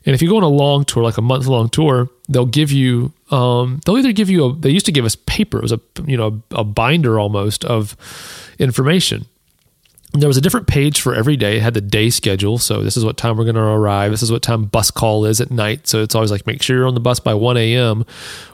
and 0.05 0.15
if 0.15 0.21
you 0.21 0.29
go 0.29 0.37
on 0.37 0.43
a 0.43 0.47
long 0.47 0.85
tour, 0.85 1.03
like 1.03 1.17
a 1.17 1.21
month 1.21 1.45
long 1.45 1.69
tour, 1.69 2.09
they'll 2.27 2.45
give 2.45 2.71
you, 2.71 3.13
um, 3.31 3.79
they'll 3.85 3.97
either 3.97 4.11
give 4.11 4.29
you 4.29 4.45
a, 4.45 4.55
they 4.55 4.69
used 4.69 4.85
to 4.85 4.91
give 4.91 5.05
us 5.05 5.15
paper. 5.15 5.57
It 5.59 5.63
was 5.63 5.71
a, 5.71 5.79
you 6.05 6.17
know, 6.17 6.41
a 6.51 6.63
binder 6.63 7.19
almost 7.19 7.65
of 7.65 7.95
information. 8.59 9.25
there 10.13 10.27
was 10.27 10.37
a 10.37 10.41
different 10.41 10.67
page 10.67 11.01
for 11.01 11.13
every 11.13 11.37
day. 11.37 11.57
It 11.57 11.61
had 11.61 11.73
the 11.73 11.81
day 11.81 12.09
schedule. 12.09 12.57
So 12.57 12.81
this 12.81 12.97
is 12.97 13.05
what 13.05 13.17
time 13.17 13.37
we're 13.37 13.43
going 13.43 13.55
to 13.55 13.61
arrive. 13.61 14.11
This 14.11 14.23
is 14.23 14.31
what 14.31 14.41
time 14.41 14.65
bus 14.65 14.89
call 14.89 15.25
is 15.25 15.39
at 15.41 15.51
night. 15.51 15.87
So 15.87 16.01
it's 16.01 16.15
always 16.15 16.31
like 16.31 16.47
make 16.47 16.63
sure 16.63 16.77
you're 16.77 16.87
on 16.87 16.95
the 16.95 16.99
bus 16.99 17.19
by 17.19 17.33
1 17.33 17.57
a.m. 17.57 18.01
or 18.01 18.05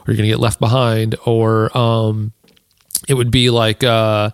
you're 0.06 0.16
going 0.16 0.28
to 0.28 0.34
get 0.34 0.40
left 0.40 0.60
behind. 0.60 1.16
Or 1.24 1.76
um, 1.76 2.32
it 3.08 3.14
would 3.14 3.30
be 3.30 3.50
like 3.50 3.84
uh, 3.84 4.30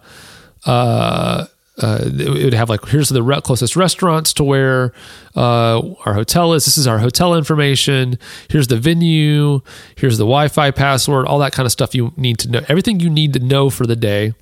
uh, 0.66 1.46
uh, 1.80 2.00
it 2.04 2.44
would 2.44 2.54
have 2.54 2.68
like 2.68 2.84
here's 2.86 3.08
the 3.08 3.40
closest 3.42 3.76
restaurants 3.76 4.32
to 4.34 4.44
where 4.44 4.92
uh, 5.34 5.80
our 6.04 6.14
hotel 6.14 6.52
is. 6.52 6.66
This 6.66 6.76
is 6.76 6.86
our 6.86 6.98
hotel 6.98 7.34
information. 7.34 8.18
Here's 8.48 8.68
the 8.68 8.76
venue. 8.76 9.60
Here's 9.96 10.18
the 10.18 10.24
Wi-Fi 10.24 10.70
password. 10.72 11.26
All 11.26 11.38
that 11.38 11.52
kind 11.52 11.64
of 11.64 11.72
stuff 11.72 11.94
you 11.94 12.12
need 12.16 12.38
to 12.40 12.50
know. 12.50 12.60
Everything 12.68 13.00
you 13.00 13.08
need 13.08 13.32
to 13.32 13.38
know 13.38 13.70
for 13.70 13.86
the 13.86 13.96
day 13.96 14.34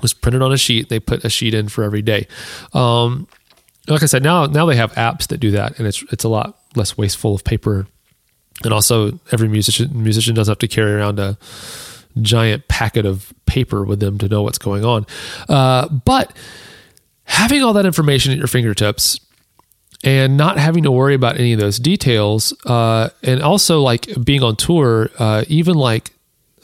was 0.00 0.14
printed 0.14 0.40
on 0.40 0.52
a 0.52 0.56
sheet. 0.56 0.88
They 0.88 1.00
put 1.00 1.24
a 1.24 1.28
sheet 1.28 1.52
in 1.52 1.68
for 1.68 1.84
every 1.84 2.02
day. 2.02 2.26
Um, 2.72 3.28
like 3.86 4.02
I 4.02 4.06
said, 4.06 4.22
now 4.22 4.46
now 4.46 4.64
they 4.64 4.76
have 4.76 4.92
apps 4.94 5.26
that 5.28 5.38
do 5.38 5.50
that, 5.50 5.78
and 5.78 5.86
it's 5.86 6.02
it's 6.10 6.24
a 6.24 6.28
lot 6.28 6.58
less 6.74 6.96
wasteful 6.96 7.34
of 7.34 7.44
paper. 7.44 7.86
And 8.64 8.72
also, 8.72 9.20
every 9.32 9.48
musician 9.48 10.02
musician 10.02 10.34
doesn't 10.34 10.50
have 10.50 10.58
to 10.58 10.68
carry 10.68 10.92
around 10.92 11.18
a 11.18 11.36
giant 12.18 12.68
packet 12.68 13.06
of 13.06 13.32
paper 13.46 13.84
with 13.84 14.00
them 14.00 14.18
to 14.18 14.28
know 14.28 14.42
what's 14.42 14.58
going 14.58 14.84
on. 14.84 15.06
Uh, 15.48 15.88
but 15.88 16.36
having 17.24 17.62
all 17.62 17.72
that 17.72 17.86
information 17.86 18.32
at 18.32 18.38
your 18.38 18.46
fingertips 18.46 19.20
and 20.04 20.36
not 20.36 20.58
having 20.58 20.82
to 20.84 20.90
worry 20.90 21.14
about 21.14 21.38
any 21.38 21.52
of 21.52 21.60
those 21.60 21.78
details, 21.78 22.54
uh, 22.66 23.10
and 23.22 23.42
also 23.42 23.80
like 23.80 24.08
being 24.24 24.42
on 24.42 24.54
tour, 24.56 25.10
uh, 25.18 25.44
even 25.48 25.74
like 25.74 26.12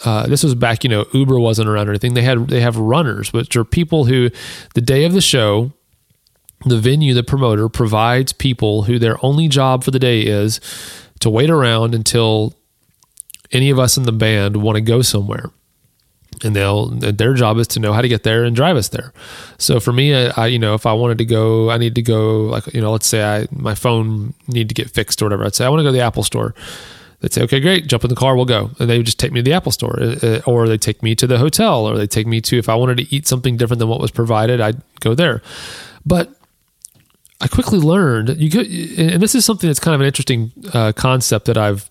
uh, 0.05 0.27
this 0.27 0.43
was 0.43 0.55
back, 0.55 0.85
you 0.85 0.91
know, 0.91 1.07
Uber 1.13 1.39
wasn't 1.39 1.69
around 1.69 1.89
or 1.89 1.93
anything. 1.93 2.15
They 2.15 2.23
had 2.23 2.49
they 2.49 2.61
have 2.61 2.77
runners, 2.77 3.33
which 3.33 3.57
are 3.57 3.65
people 3.65 4.05
who, 4.05 4.31
the 4.75 4.81
day 4.81 5.05
of 5.05 5.13
the 5.13 5.21
show, 5.21 5.73
the 6.65 6.79
venue, 6.79 7.15
the 7.15 7.23
promoter 7.23 7.69
provides 7.69 8.33
people 8.33 8.85
who 8.85 8.99
their 8.99 9.17
only 9.25 9.49
job 9.49 9.85
for 9.85 9.91
the 9.91 9.99
day 9.99 10.23
is 10.23 10.61
to 11.21 11.31
wait 11.31 11.51
around 11.51 11.95
until 11.95 12.55
any 13.55 13.71
of 13.71 13.79
us 13.79 13.97
in 13.97 14.03
the 14.05 14.13
band 14.13 14.57
want 14.57 14.77
to 14.77 14.81
go 14.81 15.03
somewhere 15.03 15.51
and 16.43 16.57
they'll 16.57 16.87
their 16.87 17.35
job 17.35 17.59
is 17.59 17.69
to 17.69 17.81
know 17.81 17.93
how 17.93 18.01
to 18.01 18.09
get 18.09 18.23
there 18.23 18.45
and 18.45 18.57
drive 18.57 18.77
us 18.77 18.89
there. 18.89 19.13
So 19.59 19.79
for 19.79 19.93
me, 19.93 20.15
I, 20.15 20.43
I, 20.43 20.47
you 20.47 20.59
know 20.59 20.75
if 20.75 20.87
I 20.87 20.93
wanted 20.93 21.19
to 21.19 21.25
go, 21.25 21.71
I 21.71 21.79
need 21.79 21.95
to 21.95 22.03
go 22.03 22.43
like 22.45 22.73
you 22.75 22.81
know 22.81 22.93
let's 22.93 23.07
say 23.07 23.23
I 23.23 23.47
my 23.53 23.75
phone 23.75 24.35
need 24.49 24.69
to 24.69 24.75
get 24.75 24.91
fixed 24.91 25.23
or 25.23 25.27
whatever. 25.27 25.45
I'd 25.45 25.55
say 25.55 25.65
I 25.65 25.69
want 25.69 25.81
to 25.81 25.85
go 25.85 25.89
to 25.89 25.93
the 25.93 26.01
Apple 26.01 26.25
Store. 26.25 26.55
They'd 27.21 27.33
say, 27.33 27.43
okay, 27.45 27.59
great, 27.59 27.87
jump 27.87 28.05
in 28.05 28.11
the 28.11 28.17
car, 28.17 28.37
we'll 28.37 28.45
go. 28.45 28.71
And 28.79 28.91
they 28.91 28.99
would 28.99 29.07
just 29.07 29.19
take 29.19 29.33
me 29.33 29.41
to 29.41 29.43
the 29.43 29.55
Apple 29.55 29.73
store, 29.73 29.99
uh, 29.99 30.17
uh, 30.23 30.41
or 30.47 30.69
they 30.69 30.77
take 30.77 31.03
me 31.03 31.15
to 31.15 31.27
the 31.27 31.39
hotel, 31.39 31.87
or 31.87 31.97
they 31.97 32.07
take 32.07 32.27
me 32.27 32.43
to, 32.43 32.59
if 32.59 32.69
I 32.69 32.75
wanted 32.75 32.99
to 32.99 33.15
eat 33.15 33.27
something 33.27 33.57
different 33.57 33.79
than 33.79 33.89
what 33.89 33.99
was 33.99 34.11
provided, 34.11 34.61
I'd 34.61 34.83
go 35.01 35.15
there. 35.15 35.41
But 36.05 36.35
I 37.41 37.49
quickly 37.49 37.79
learned, 37.79 38.37
you 38.37 38.51
could, 38.51 38.67
and 38.99 39.23
this 39.23 39.35
is 39.35 39.47
something 39.47 39.71
that's 39.71 39.81
kind 39.81 39.95
of 39.95 40.03
an 40.03 40.07
interesting 40.07 40.53
uh, 40.75 40.93
concept 40.93 41.47
that 41.47 41.57
I've 41.57 41.89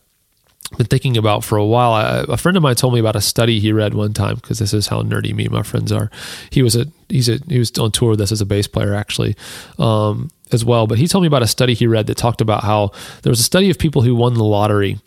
been 0.78 0.88
thinking 0.88 1.18
about 1.18 1.44
for 1.44 1.58
a 1.58 1.66
while. 1.66 1.94
I, 1.94 2.26
a 2.28 2.38
friend 2.38 2.58
of 2.58 2.64
mine 2.64 2.76
told 2.76 2.94
me 2.94 3.00
about 3.00 3.16
a 3.16 3.22
study 3.22 3.60
he 3.60 3.72
read 3.72 3.94
one 3.94 4.14
time 4.14 4.36
because 4.36 4.60
this 4.60 4.74
is 4.74 4.88
how 4.88 5.02
nerdy 5.02 5.34
me 5.34 5.46
and 5.46 5.54
my 5.54 5.64
friends 5.64 5.92
are. 5.92 6.10
He 6.50 6.64
was 6.64 6.76
a 6.76 6.88
he's 7.10 7.30
a 7.30 7.40
he 7.48 7.60
was 7.60 7.72
on 7.78 7.92
tour 7.92 8.12
with 8.12 8.22
us 8.22 8.32
as 8.32 8.42
a 8.42 8.46
bass 8.46 8.68
player 8.68 8.94
actually, 8.94 9.36
um, 9.78 10.32
as 10.52 10.66
well. 10.66 10.88
But 10.88 10.98
he 10.98 11.08
told 11.08 11.24
me 11.24 11.28
about 11.28 11.44
a 11.44 11.48
study 11.48 11.74
he 11.74 11.88
read 11.88 12.08
that 12.08 12.18
talked 12.18 12.42
about 12.42 12.64
how 12.64 12.92
there 13.22 13.30
was 13.30 13.40
a 13.40 13.44
study 13.44 13.70
of 13.70 13.78
people 13.78 14.02
who 14.02 14.16
won 14.16 14.34
the 14.34 14.44
lottery 14.44 15.00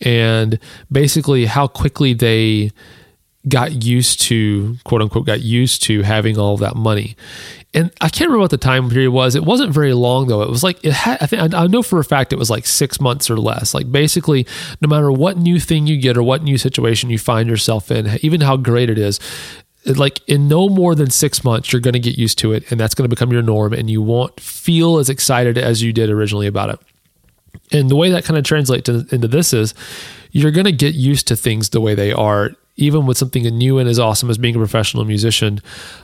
and 0.00 0.58
basically 0.90 1.46
how 1.46 1.66
quickly 1.66 2.14
they 2.14 2.70
got 3.48 3.84
used 3.84 4.20
to 4.20 4.76
quote 4.84 5.00
unquote 5.00 5.24
got 5.26 5.40
used 5.40 5.82
to 5.82 6.02
having 6.02 6.38
all 6.38 6.58
that 6.58 6.76
money 6.76 7.16
and 7.72 7.92
i 8.00 8.08
can't 8.08 8.28
remember 8.28 8.40
what 8.40 8.50
the 8.50 8.58
time 8.58 8.90
period 8.90 9.10
was. 9.10 9.34
It 9.34 9.44
wasn't 9.44 9.72
very 9.72 9.94
long 9.94 10.26
though. 10.26 10.42
It 10.42 10.50
was 10.50 10.62
like 10.62 10.84
it 10.84 10.92
had 10.92 11.18
i 11.20 11.26
think 11.26 11.54
i 11.54 11.66
know 11.66 11.82
for 11.82 11.98
a 11.98 12.04
fact 12.04 12.32
it 12.32 12.38
was 12.38 12.50
like 12.50 12.66
six 12.66 13.00
months 13.00 13.30
or 13.30 13.36
less. 13.36 13.74
Like 13.74 13.90
basically 13.90 14.46
no 14.80 14.88
matter 14.88 15.10
what 15.12 15.36
new 15.36 15.60
thing 15.60 15.86
you 15.86 16.00
get 16.00 16.16
or 16.16 16.22
what 16.22 16.42
new 16.42 16.58
situation 16.58 17.10
you 17.10 17.18
find 17.18 17.48
yourself 17.48 17.90
in 17.90 18.18
even 18.22 18.40
how 18.40 18.56
great 18.56 18.90
it 18.90 18.98
is 18.98 19.20
like 19.84 20.20
in 20.28 20.46
no 20.48 20.68
more 20.68 20.94
than 20.94 21.10
six 21.10 21.42
months 21.42 21.72
you're 21.72 21.80
going 21.80 21.94
to 21.94 22.00
get 22.00 22.18
used 22.18 22.38
to 22.38 22.52
it 22.52 22.70
and 22.70 22.78
that's 22.78 22.94
going 22.94 23.08
to 23.08 23.14
become 23.14 23.32
your 23.32 23.42
norm 23.42 23.72
and 23.72 23.88
you 23.88 24.02
won't 24.02 24.38
feel 24.38 24.98
as 24.98 25.08
excited 25.08 25.56
as 25.56 25.82
you 25.82 25.92
did 25.92 26.10
originally 26.10 26.46
about 26.46 26.70
it. 26.70 26.78
And 27.72 27.88
the 27.88 27.96
way 27.96 28.10
that 28.10 28.24
kind 28.24 28.36
of 28.36 28.44
translates 28.44 28.88
into 28.88 29.28
this 29.28 29.52
is 29.52 29.74
you're 30.32 30.50
going 30.50 30.66
to 30.66 30.72
get 30.72 30.94
used 30.94 31.28
to 31.28 31.36
things 31.36 31.70
the 31.70 31.80
way 31.80 31.94
they 31.94 32.12
are. 32.12 32.50
Even 32.76 33.04
with 33.04 33.18
something 33.18 33.42
new 33.44 33.78
and 33.78 33.88
as 33.88 33.98
awesome 33.98 34.30
as 34.30 34.38
being 34.38 34.54
a 34.54 34.58
professional 34.58 35.04
musician, 35.04 35.60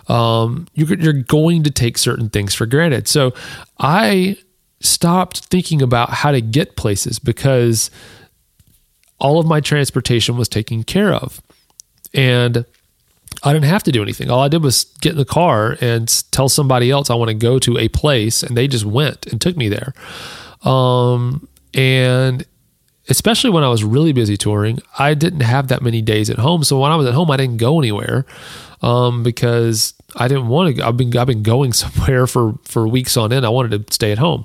um, 0.09 0.67
you're, 0.75 0.99
you're 0.99 1.13
going 1.13 1.63
to 1.63 1.71
take 1.71 1.97
certain 1.97 2.29
things 2.29 2.55
for 2.55 2.67
granted. 2.67 3.09
So 3.09 3.33
I 3.79 4.37
stopped 4.81 5.47
thinking 5.47 5.81
about 5.81 6.11
how 6.11 6.33
to 6.33 6.41
get 6.41 6.77
places 6.77 7.19
because 7.19 7.91
all 9.19 9.39
of 9.39 9.47
my 9.47 9.61
transportation 9.61 10.37
was 10.37 10.49
taken 10.49 10.83
care 10.85 11.15
of. 11.15 11.41
And 12.13 12.65
I 13.43 13.53
didn't 13.53 13.67
have 13.67 13.83
to 13.85 13.93
do 13.93 14.03
anything. 14.03 14.31
All 14.31 14.41
I 14.41 14.49
did 14.49 14.63
was 14.63 14.85
get 15.01 15.13
in 15.13 15.19
the 15.19 15.25
car 15.25 15.77
and 15.81 16.09
tell 16.31 16.49
somebody 16.49 16.91
else 16.91 17.11
I 17.11 17.15
want 17.15 17.29
to 17.29 17.35
go 17.35 17.59
to 17.59 17.79
a 17.79 17.89
place, 17.89 18.43
and 18.43 18.57
they 18.57 18.67
just 18.67 18.85
went 18.85 19.27
and 19.27 19.41
took 19.41 19.57
me 19.57 19.69
there. 19.69 19.93
Um, 20.63 21.49
and 21.75 22.45
especially 23.09 23.51
when 23.51 23.65
I 23.65 23.69
was 23.69 23.85
really 23.85 24.13
busy 24.13 24.37
touring, 24.37 24.81
I 24.99 25.15
didn't 25.15 25.41
have 25.41 25.69
that 25.69 25.83
many 25.83 26.03
days 26.03 26.31
at 26.31 26.39
home. 26.39 26.65
So 26.65 26.81
when 26.81 26.91
I 26.91 26.97
was 26.97 27.07
at 27.07 27.15
home, 27.15 27.31
I 27.31 27.37
didn't 27.37 27.59
go 27.59 27.79
anywhere 27.79 28.27
um, 28.83 29.23
because 29.23 29.95
I 30.15 30.29
didn't 30.29 30.49
want 30.49 30.77
to. 30.77 30.87
I've 30.87 30.97
been 30.97 31.17
I've 31.17 31.27
been 31.27 31.43
going 31.43 31.73
somewhere 31.85 32.27
for 32.27 32.55
for 32.65 32.87
weeks 32.89 33.17
on 33.17 33.33
end. 33.33 33.47
I 33.47 33.51
wanted 33.51 33.87
to 33.87 33.95
stay 33.95 34.13
at 34.13 34.19
home. 34.19 34.45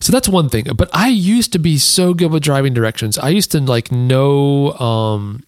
So 0.00 0.10
that's 0.10 0.28
one 0.28 0.48
thing. 0.48 0.66
But 0.74 0.90
I 0.92 1.08
used 1.08 1.52
to 1.52 1.60
be 1.60 1.78
so 1.78 2.12
good 2.12 2.32
with 2.32 2.42
driving 2.42 2.74
directions. 2.74 3.18
I 3.18 3.28
used 3.28 3.52
to 3.52 3.60
like 3.60 3.92
know 3.92 4.72
um, 4.72 5.44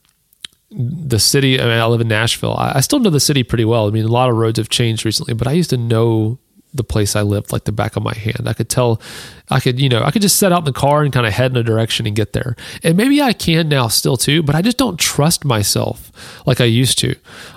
the 0.71 1.19
city. 1.19 1.61
I 1.61 1.65
mean, 1.65 1.73
I 1.73 1.87
live 1.87 2.01
in 2.01 2.09
Nashville. 2.09 2.55
I, 2.57 2.75
I 2.77 2.81
still 2.81 3.01
know 3.01 3.11
the 3.11 3.19
city 3.21 3.43
pretty 3.43 3.65
well. 3.65 3.89
I 3.89 3.91
mean, 3.91 4.05
a 4.05 4.09
lot 4.09 4.31
of 4.31 4.37
roads 4.37 4.59
have 4.59 4.69
changed 4.69 5.05
recently, 5.05 5.35
but 5.35 5.49
I 5.49 5.53
used 5.53 5.71
to 5.71 5.77
know 5.77 6.39
the 6.75 6.85
place 6.85 7.15
I 7.15 7.23
lived 7.23 7.53
like 7.53 7.65
the 7.65 7.73
back 7.73 7.97
of 7.97 8.03
my 8.03 8.15
hand. 8.15 8.47
I 8.47 8.53
could 8.53 8.69
tell, 8.69 9.01
I 9.49 9.61
could, 9.61 9.81
you 9.81 9.89
know, 9.89 10.03
I 10.03 10.11
could 10.11 10.23
just 10.23 10.37
set 10.37 10.53
out 10.53 10.59
in 10.61 10.65
the 10.65 10.73
car 10.73 11.03
and 11.03 11.13
kind 11.13 11.27
of 11.27 11.33
head 11.33 11.53
in 11.53 11.57
a 11.57 11.63
direction 11.63 12.07
and 12.07 12.17
get 12.17 12.33
there. 12.33 12.57
And 12.83 12.97
maybe 12.97 13.23
I 13.23 13.33
can 13.33 13.69
now 13.69 13.89
still 13.89 14.17
too, 14.17 14.43
but 14.43 14.55
I 14.55 14.63
just 14.63 14.77
don't 14.77 14.99
trust 14.99 15.45
myself 15.45 16.11
like 16.47 16.61
I 16.61 16.65
used 16.65 16.99
to. 16.99 17.15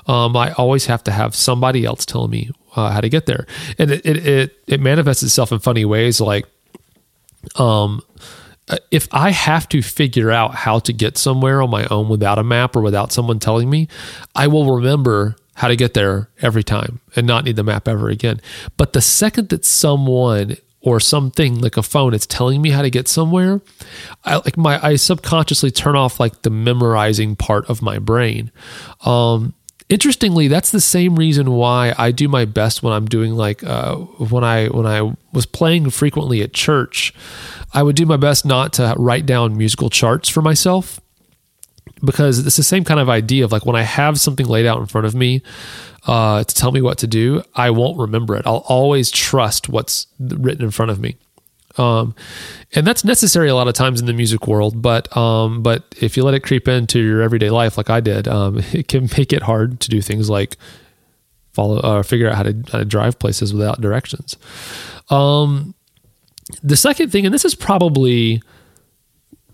Um, 0.07 0.38
I 0.38 0.51
always 0.53 0.86
have 0.86 1.03
to 1.05 1.12
have 1.12 1.36
somebody 1.36 1.83
else 1.83 2.05
telling 2.05 2.31
me 2.31 2.51
uh, 2.75 2.91
how 2.91 3.01
to 3.01 3.09
get 3.09 3.25
there. 3.25 3.47
And 3.79 3.91
it, 3.91 4.05
it, 4.05 4.27
it, 4.27 4.63
it 4.67 4.79
manifests 4.79 5.24
itself 5.24 5.51
in 5.51 5.59
funny 5.59 5.83
ways. 5.83 6.21
Like, 6.21 6.45
um, 7.55 8.01
if 8.91 9.07
I 9.12 9.31
have 9.31 9.69
to 9.69 9.81
figure 9.81 10.29
out 10.29 10.53
how 10.53 10.79
to 10.79 10.93
get 10.93 11.17
somewhere 11.17 11.62
on 11.62 11.69
my 11.69 11.86
own 11.88 12.09
without 12.09 12.38
a 12.38 12.43
map 12.43 12.75
or 12.75 12.81
without 12.81 13.12
someone 13.12 13.39
telling 13.39 13.69
me, 13.69 13.88
I 14.36 14.47
will 14.47 14.75
remember 14.75 15.38
how 15.58 15.68
to 15.68 15.76
get 15.76 15.96
there 15.96 16.30
every 16.40 16.64
time 16.64 17.02
and 17.16 17.26
not 17.26 17.44
need 17.44 17.56
the 17.56 17.64
map 17.64 17.88
ever 17.88 18.10
again. 18.10 18.40
But 18.78 18.94
the 18.94 19.02
second 19.02 19.50
that 19.50 19.66
someone 19.66 20.56
or 20.82 21.00
something 21.00 21.60
like 21.60 21.78
a 21.78 21.84
phone 21.84 22.14
is 22.14 22.28
telling 22.28 22.62
me 22.62 22.70
how 22.70 22.84
to 22.84 22.92
get 22.92 23.08
somewhere, 23.08 23.60
I 24.24 24.36
like 24.36 24.56
my 24.56 24.80
I 24.86 24.98
subconsciously 24.98 25.72
turn 25.72 25.96
off 25.96 26.20
like 26.20 26.44
the 26.44 26.52
memorizing 26.52 27.36
part 27.36 27.68
of 27.72 27.82
my 27.82 27.98
brain. 27.98 28.52
Um, 29.04 29.56
interestingly, 29.90 30.48
that's 30.48 30.70
the 30.70 30.80
same 30.80 31.16
reason 31.16 31.50
why 31.50 31.96
I 31.98 32.12
do 32.12 32.28
my 32.28 32.46
best 32.46 32.84
when 32.84 32.94
I'm 32.94 33.08
doing 33.08 33.34
like 33.34 33.64
uh, 33.64 33.96
when 33.96 34.44
I 34.44 34.68
when 34.68 34.86
I 34.86 35.12
was 35.34 35.48
playing 35.48 35.90
frequently 35.90 36.44
at 36.44 36.54
church. 36.54 37.16
I 37.74 37.82
would 37.82 37.96
do 37.96 38.06
my 38.06 38.18
best 38.18 38.46
not 38.46 38.74
to 38.74 38.94
write 38.96 39.26
down 39.26 39.58
musical 39.58 39.90
charts 39.90 40.30
for 40.30 40.44
myself 40.44 41.02
because 42.04 42.46
it's 42.46 42.58
the 42.58 42.63
same 42.63 42.84
kind 42.84 43.00
of 43.00 43.10
idea 43.10 43.44
of 43.44 43.51
like 43.51 43.66
when 43.66 43.75
I 43.75 43.82
have 43.82 44.20
something 44.20 44.46
laid 44.46 44.66
out 44.66 44.80
in 44.80 44.86
front 44.86 45.08
of 45.08 45.16
me 45.16 45.42
uh, 46.06 46.44
to 46.44 46.56
tell 46.56 46.72
me 46.72 46.82
what 46.82 46.98
to 47.00 47.08
do, 47.08 47.44
I 47.56 47.70
won't 47.70 47.98
remember 47.98 48.36
it. 48.36 48.46
I'll 48.46 48.66
always 48.68 49.12
trust 49.12 49.70
what's 49.70 50.08
written 50.20 50.63
in 50.63 50.72
front 50.72 50.92
of 50.92 51.00
me. 51.00 51.18
Um, 51.77 52.16
and 52.74 52.88
that's 52.88 53.04
necessary 53.04 53.50
a 53.50 53.56
lot 53.56 53.68
of 53.68 53.75
times 53.75 54.00
in 54.00 54.08
the 54.08 54.13
music 54.13 54.48
world, 54.48 54.82
but 54.82 55.16
um, 55.16 55.62
but 55.62 55.84
if 56.01 56.18
you 56.18 56.24
let 56.24 56.34
it 56.34 56.42
creep 56.42 56.68
into 56.68 57.00
your 57.00 57.22
everyday 57.22 57.50
life, 57.50 57.77
like 57.77 57.89
I 57.89 58.00
did, 58.00 58.27
um, 58.27 58.58
it 58.74 58.88
can 58.88 59.10
make 59.18 59.32
it 59.32 59.44
hard 59.44 59.80
to 59.82 59.89
do 59.89 60.01
things 60.01 60.30
like 60.30 60.58
follow, 61.54 61.80
uh, 61.80 62.04
figure 62.04 62.30
out 62.30 62.36
how 62.36 62.44
to, 62.44 62.63
how 62.72 62.77
to 62.80 62.86
drive 62.86 63.20
places 63.20 63.54
without 63.54 63.82
directions. 63.82 64.38
Um, 65.10 65.75
the 66.63 66.77
second 66.77 67.12
thing, 67.12 67.25
and 67.25 67.34
this 67.34 67.46
is 67.46 67.56
probably 67.56 68.42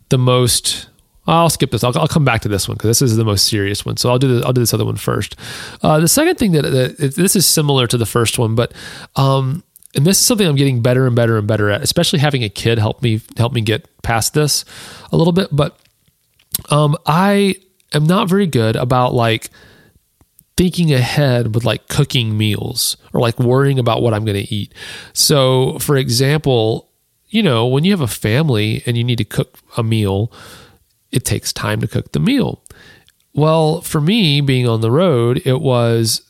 the 0.10 0.18
most 0.18 0.90
I'll 1.26 1.50
skip 1.50 1.72
this. 1.72 1.84
I'll, 1.84 1.98
I'll 1.98 2.08
come 2.08 2.26
back 2.26 2.42
to 2.42 2.50
this 2.50 2.68
one 2.68 2.76
because 2.76 3.00
this 3.00 3.02
is 3.02 3.18
the 3.18 3.24
most 3.24 3.48
serious 3.48 3.86
one. 3.86 3.98
So 3.98 4.10
I'll 4.10 4.20
do 4.20 4.40
the, 4.40 4.46
I'll 4.46 4.54
do 4.54 4.62
this 4.62 4.74
other 4.74 4.86
one 4.86 4.98
first. 4.98 5.36
Uh, 5.82 6.00
the 6.00 6.08
second 6.08 6.38
thing 6.38 6.52
that, 6.52 6.64
that 6.64 7.00
it, 7.00 7.16
this 7.16 7.36
is 7.36 7.46
similar 7.46 7.88
to 7.88 7.98
the 7.98 8.06
first 8.06 8.38
one, 8.38 8.56
but 8.56 8.74
um, 9.16 9.64
and 9.96 10.06
this 10.06 10.20
is 10.20 10.26
something 10.26 10.48
I'm 10.48 10.56
getting 10.56 10.82
better 10.82 11.06
and 11.06 11.16
better 11.16 11.38
and 11.38 11.48
better 11.48 11.70
at. 11.70 11.82
Especially 11.82 12.20
having 12.20 12.44
a 12.44 12.50
kid 12.50 12.78
help 12.78 13.02
me 13.02 13.22
help 13.38 13.54
me 13.54 13.62
get 13.62 13.88
past 14.02 14.34
this 14.34 14.66
a 15.12 15.18
little 15.18 15.34
bit. 15.34 15.50
But 15.52 15.78
um, 16.70 16.98
I 17.06 17.56
am 17.94 18.06
not 18.06 18.28
very 18.28 18.48
good 18.48 18.76
about 18.76 19.14
like 19.14 19.50
thinking 20.58 20.94
ahead 20.94 21.56
with 21.56 21.64
like 21.64 21.88
cooking 21.88 22.38
meals 22.38 22.98
or 23.14 23.22
like 23.22 23.40
worrying 23.40 23.80
about 23.80 24.02
what 24.02 24.14
I'm 24.14 24.26
going 24.26 24.44
to 24.44 24.54
eat. 24.54 24.74
So, 25.14 25.80
for 25.80 25.96
example, 25.96 26.90
you 27.30 27.42
know, 27.42 27.66
when 27.66 27.84
you 27.84 27.92
have 27.92 28.02
a 28.02 28.08
family 28.08 28.84
and 28.86 28.98
you 28.98 29.04
need 29.04 29.18
to 29.18 29.26
cook 29.26 29.58
a 29.78 29.84
meal, 29.84 30.32
it 31.14 31.24
takes 31.24 31.54
time 31.54 31.80
to 31.82 31.88
cook 31.88 32.12
the 32.12 32.20
meal. 32.20 32.62
Well, 33.34 33.82
for 33.82 34.02
me 34.02 34.42
being 34.42 34.68
on 34.68 34.82
the 34.82 34.92
road, 34.92 35.42
it 35.46 35.62
was 35.62 36.22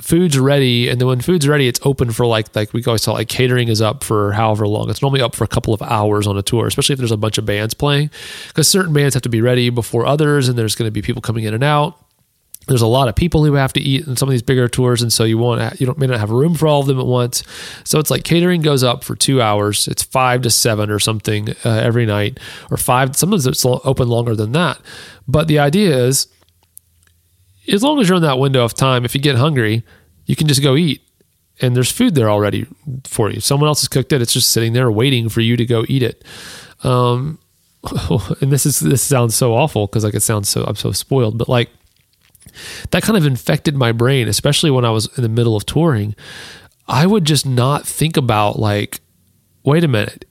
food's 0.00 0.36
ready 0.36 0.88
and 0.88 1.00
then 1.00 1.06
when 1.06 1.20
food's 1.20 1.46
ready 1.46 1.68
it's 1.68 1.78
open 1.84 2.10
for 2.10 2.26
like 2.26 2.54
like 2.56 2.72
we 2.72 2.82
always 2.84 3.02
tell 3.02 3.14
like 3.14 3.28
catering 3.28 3.68
is 3.68 3.80
up 3.80 4.02
for 4.02 4.32
however 4.32 4.66
long 4.66 4.90
it's 4.90 5.00
normally 5.00 5.22
up 5.22 5.32
for 5.32 5.44
a 5.44 5.46
couple 5.46 5.72
of 5.72 5.80
hours 5.80 6.26
on 6.26 6.36
a 6.36 6.42
tour 6.42 6.66
especially 6.66 6.92
if 6.92 6.98
there's 6.98 7.12
a 7.12 7.16
bunch 7.16 7.38
of 7.38 7.46
bands 7.46 7.72
playing 7.72 8.10
because 8.48 8.66
certain 8.66 8.92
bands 8.92 9.14
have 9.14 9.22
to 9.22 9.28
be 9.28 9.40
ready 9.40 9.70
before 9.70 10.04
others 10.04 10.48
and 10.48 10.58
there's 10.58 10.74
going 10.74 10.88
to 10.88 10.90
be 10.90 11.02
people 11.02 11.22
coming 11.22 11.44
in 11.44 11.54
and 11.54 11.62
out 11.62 11.96
there's 12.68 12.82
a 12.82 12.86
lot 12.86 13.08
of 13.08 13.16
people 13.16 13.44
who 13.44 13.54
have 13.54 13.72
to 13.72 13.80
eat 13.80 14.06
in 14.06 14.16
some 14.16 14.28
of 14.28 14.30
these 14.30 14.42
bigger 14.42 14.68
tours 14.68 15.02
and 15.02 15.12
so 15.12 15.24
you 15.24 15.38
want 15.38 15.80
you 15.80 15.86
don't 15.86 15.98
may 15.98 16.06
not 16.06 16.20
have 16.20 16.30
room 16.30 16.54
for 16.54 16.66
all 16.66 16.80
of 16.80 16.86
them 16.86 17.00
at 17.00 17.06
once. 17.06 17.42
So 17.84 17.98
it's 17.98 18.10
like 18.10 18.24
catering 18.24 18.62
goes 18.62 18.82
up 18.82 19.04
for 19.04 19.16
two 19.16 19.42
hours. 19.42 19.88
It's 19.88 20.02
five 20.02 20.42
to 20.42 20.50
seven 20.50 20.90
or 20.90 20.98
something 20.98 21.50
uh, 21.64 21.70
every 21.70 22.06
night 22.06 22.38
or 22.70 22.76
five 22.76 23.16
sometimes 23.16 23.46
it's 23.46 23.64
open 23.64 24.08
longer 24.08 24.36
than 24.36 24.52
that. 24.52 24.80
But 25.26 25.48
the 25.48 25.58
idea 25.58 25.96
is 25.96 26.28
as 27.72 27.82
long 27.82 28.00
as 28.00 28.08
you're 28.08 28.16
in 28.16 28.22
that 28.22 28.38
window 28.38 28.64
of 28.64 28.74
time 28.74 29.04
if 29.04 29.14
you 29.14 29.20
get 29.20 29.36
hungry 29.36 29.84
you 30.26 30.36
can 30.36 30.46
just 30.48 30.62
go 30.62 30.76
eat 30.76 31.02
and 31.60 31.76
there's 31.76 31.90
food 31.90 32.14
there 32.14 32.30
already 32.30 32.66
for 33.04 33.30
you. 33.30 33.40
Someone 33.40 33.68
else 33.68 33.82
has 33.82 33.88
cooked 33.88 34.12
it. 34.12 34.22
It's 34.22 34.32
just 34.32 34.50
sitting 34.50 34.72
there 34.72 34.90
waiting 34.90 35.28
for 35.28 35.40
you 35.40 35.56
to 35.56 35.66
go 35.66 35.84
eat 35.88 36.02
it. 36.02 36.24
Um, 36.82 37.38
and 38.40 38.52
this 38.52 38.64
is 38.64 38.80
this 38.80 39.02
sounds 39.02 39.34
so 39.34 39.54
awful 39.54 39.86
because 39.86 40.04
like 40.04 40.14
it 40.14 40.20
sounds 40.20 40.48
so 40.48 40.62
i'm 40.64 40.76
so 40.76 40.92
spoiled 40.92 41.36
but 41.36 41.48
like 41.48 41.68
that 42.90 43.02
kind 43.02 43.16
of 43.16 43.26
infected 43.26 43.74
my 43.74 43.92
brain, 43.92 44.28
especially 44.28 44.70
when 44.70 44.84
I 44.84 44.90
was 44.90 45.06
in 45.16 45.22
the 45.22 45.28
middle 45.28 45.56
of 45.56 45.66
touring. 45.66 46.14
I 46.88 47.06
would 47.06 47.24
just 47.24 47.46
not 47.46 47.86
think 47.86 48.16
about, 48.16 48.58
like, 48.58 49.00
wait 49.64 49.84
a 49.84 49.88
minute, 49.88 50.24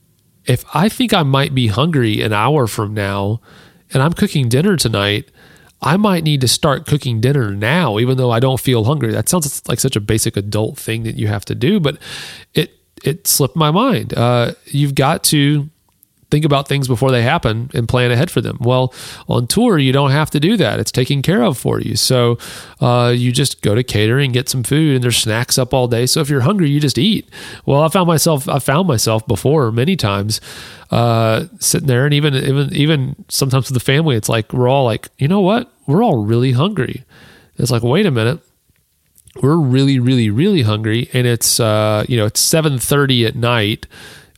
if 0.44 0.64
I 0.74 0.88
think 0.88 1.14
I 1.14 1.22
might 1.22 1.54
be 1.54 1.68
hungry 1.68 2.20
an 2.20 2.32
hour 2.32 2.66
from 2.66 2.94
now 2.94 3.40
and 3.92 4.02
I'm 4.02 4.12
cooking 4.12 4.48
dinner 4.48 4.76
tonight, 4.76 5.30
I 5.80 5.96
might 5.96 6.22
need 6.24 6.40
to 6.42 6.48
start 6.48 6.86
cooking 6.86 7.20
dinner 7.20 7.50
now, 7.50 7.98
even 7.98 8.16
though 8.16 8.30
I 8.30 8.40
don't 8.40 8.60
feel 8.60 8.84
hungry. 8.84 9.12
That 9.12 9.28
sounds 9.28 9.66
like 9.68 9.80
such 9.80 9.96
a 9.96 10.00
basic 10.00 10.36
adult 10.36 10.78
thing 10.78 11.02
that 11.02 11.16
you 11.16 11.26
have 11.26 11.44
to 11.46 11.54
do, 11.54 11.80
but 11.80 11.98
it 12.54 12.78
it 13.02 13.26
slipped 13.26 13.56
my 13.56 13.72
mind. 13.72 14.14
Uh, 14.16 14.52
you've 14.66 14.94
got 14.94 15.24
to 15.24 15.68
think 16.32 16.46
about 16.46 16.66
things 16.66 16.88
before 16.88 17.10
they 17.10 17.22
happen 17.22 17.70
and 17.74 17.86
plan 17.86 18.10
ahead 18.10 18.30
for 18.30 18.40
them. 18.40 18.56
Well, 18.58 18.92
on 19.28 19.46
tour, 19.46 19.78
you 19.78 19.92
don't 19.92 20.12
have 20.12 20.30
to 20.30 20.40
do 20.40 20.56
that. 20.56 20.80
It's 20.80 20.90
taken 20.90 21.20
care 21.20 21.42
of 21.42 21.58
for 21.58 21.78
you. 21.78 21.94
So 21.94 22.38
uh, 22.80 23.12
you 23.14 23.32
just 23.32 23.60
go 23.60 23.74
to 23.74 23.82
catering, 23.82 24.32
get 24.32 24.48
some 24.48 24.64
food, 24.64 24.94
and 24.94 25.04
there's 25.04 25.18
snacks 25.18 25.58
up 25.58 25.74
all 25.74 25.88
day. 25.88 26.06
So 26.06 26.20
if 26.20 26.30
you're 26.30 26.40
hungry, 26.40 26.70
you 26.70 26.80
just 26.80 26.96
eat. 26.96 27.28
Well, 27.66 27.82
I 27.82 27.88
found 27.90 28.08
myself, 28.08 28.48
I 28.48 28.60
found 28.60 28.88
myself 28.88 29.26
before 29.26 29.70
many 29.70 29.94
times 29.94 30.40
uh, 30.90 31.44
sitting 31.60 31.86
there, 31.86 32.06
and 32.06 32.14
even 32.14 32.34
even 32.34 32.74
even 32.74 33.24
sometimes 33.28 33.68
with 33.68 33.74
the 33.74 33.84
family, 33.84 34.16
it's 34.16 34.30
like 34.30 34.54
we're 34.54 34.68
all 34.68 34.86
like, 34.86 35.10
you 35.18 35.28
know 35.28 35.40
what, 35.40 35.70
we're 35.86 36.02
all 36.02 36.24
really 36.24 36.52
hungry. 36.52 37.04
It's 37.58 37.70
like, 37.70 37.82
wait 37.82 38.06
a 38.06 38.10
minute 38.10 38.40
we're 39.40 39.56
really 39.56 39.98
really 39.98 40.28
really 40.28 40.60
hungry 40.60 41.08
and 41.14 41.26
it's 41.26 41.58
uh 41.58 42.04
you 42.06 42.18
know 42.18 42.26
it's 42.26 42.42
7:30 42.42 43.26
at 43.28 43.34
night 43.34 43.86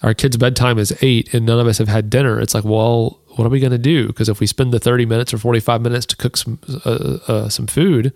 our 0.05 0.13
kids' 0.13 0.37
bedtime 0.37 0.79
is 0.79 0.97
eight 1.01 1.33
and 1.33 1.47
none 1.47 1.59
of 1.59 1.67
us 1.67 1.79
have 1.79 1.89
had 1.89 2.11
dinner. 2.11 2.39
It's 2.39 2.55
like, 2.55 2.65
well, 2.65 3.21
what 3.37 3.47
are 3.47 3.49
we 3.49 3.59
going 3.59 3.73
to 3.73 3.79
do? 3.79 4.07
Because 4.07 4.29
if 4.29 4.39
we 4.39 4.47
spend 4.47 4.71
the 4.71 4.79
30 4.79 5.07
minutes 5.07 5.33
or 5.33 5.39
45 5.39 5.81
minutes 5.81 6.05
to 6.07 6.17
cook 6.17 6.37
some, 6.37 6.59
uh, 6.85 7.19
uh, 7.27 7.49
some 7.49 7.67
food, 7.67 8.13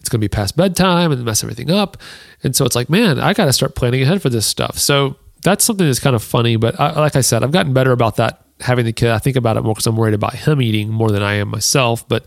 it's 0.00 0.08
going 0.08 0.18
to 0.18 0.24
be 0.24 0.28
past 0.28 0.56
bedtime 0.56 1.12
and 1.12 1.22
mess 1.22 1.44
everything 1.44 1.70
up. 1.70 1.98
And 2.42 2.56
so 2.56 2.64
it's 2.64 2.74
like, 2.74 2.88
man, 2.88 3.20
I 3.20 3.34
got 3.34 3.44
to 3.44 3.52
start 3.52 3.74
planning 3.74 4.00
ahead 4.00 4.22
for 4.22 4.30
this 4.30 4.46
stuff. 4.46 4.78
So 4.78 5.16
that's 5.42 5.62
something 5.62 5.86
that's 5.86 6.00
kind 6.00 6.16
of 6.16 6.22
funny. 6.22 6.56
But 6.56 6.80
I, 6.80 6.98
like 6.98 7.16
I 7.16 7.20
said, 7.20 7.44
I've 7.44 7.52
gotten 7.52 7.74
better 7.74 7.92
about 7.92 8.16
that 8.16 8.42
having 8.60 8.86
the 8.86 8.92
kid. 8.92 9.10
I 9.10 9.18
think 9.18 9.36
about 9.36 9.58
it 9.58 9.62
more 9.62 9.74
because 9.74 9.86
I'm 9.86 9.96
worried 9.96 10.14
about 10.14 10.34
him 10.34 10.62
eating 10.62 10.88
more 10.88 11.10
than 11.10 11.22
I 11.22 11.34
am 11.34 11.48
myself. 11.48 12.08
But 12.08 12.24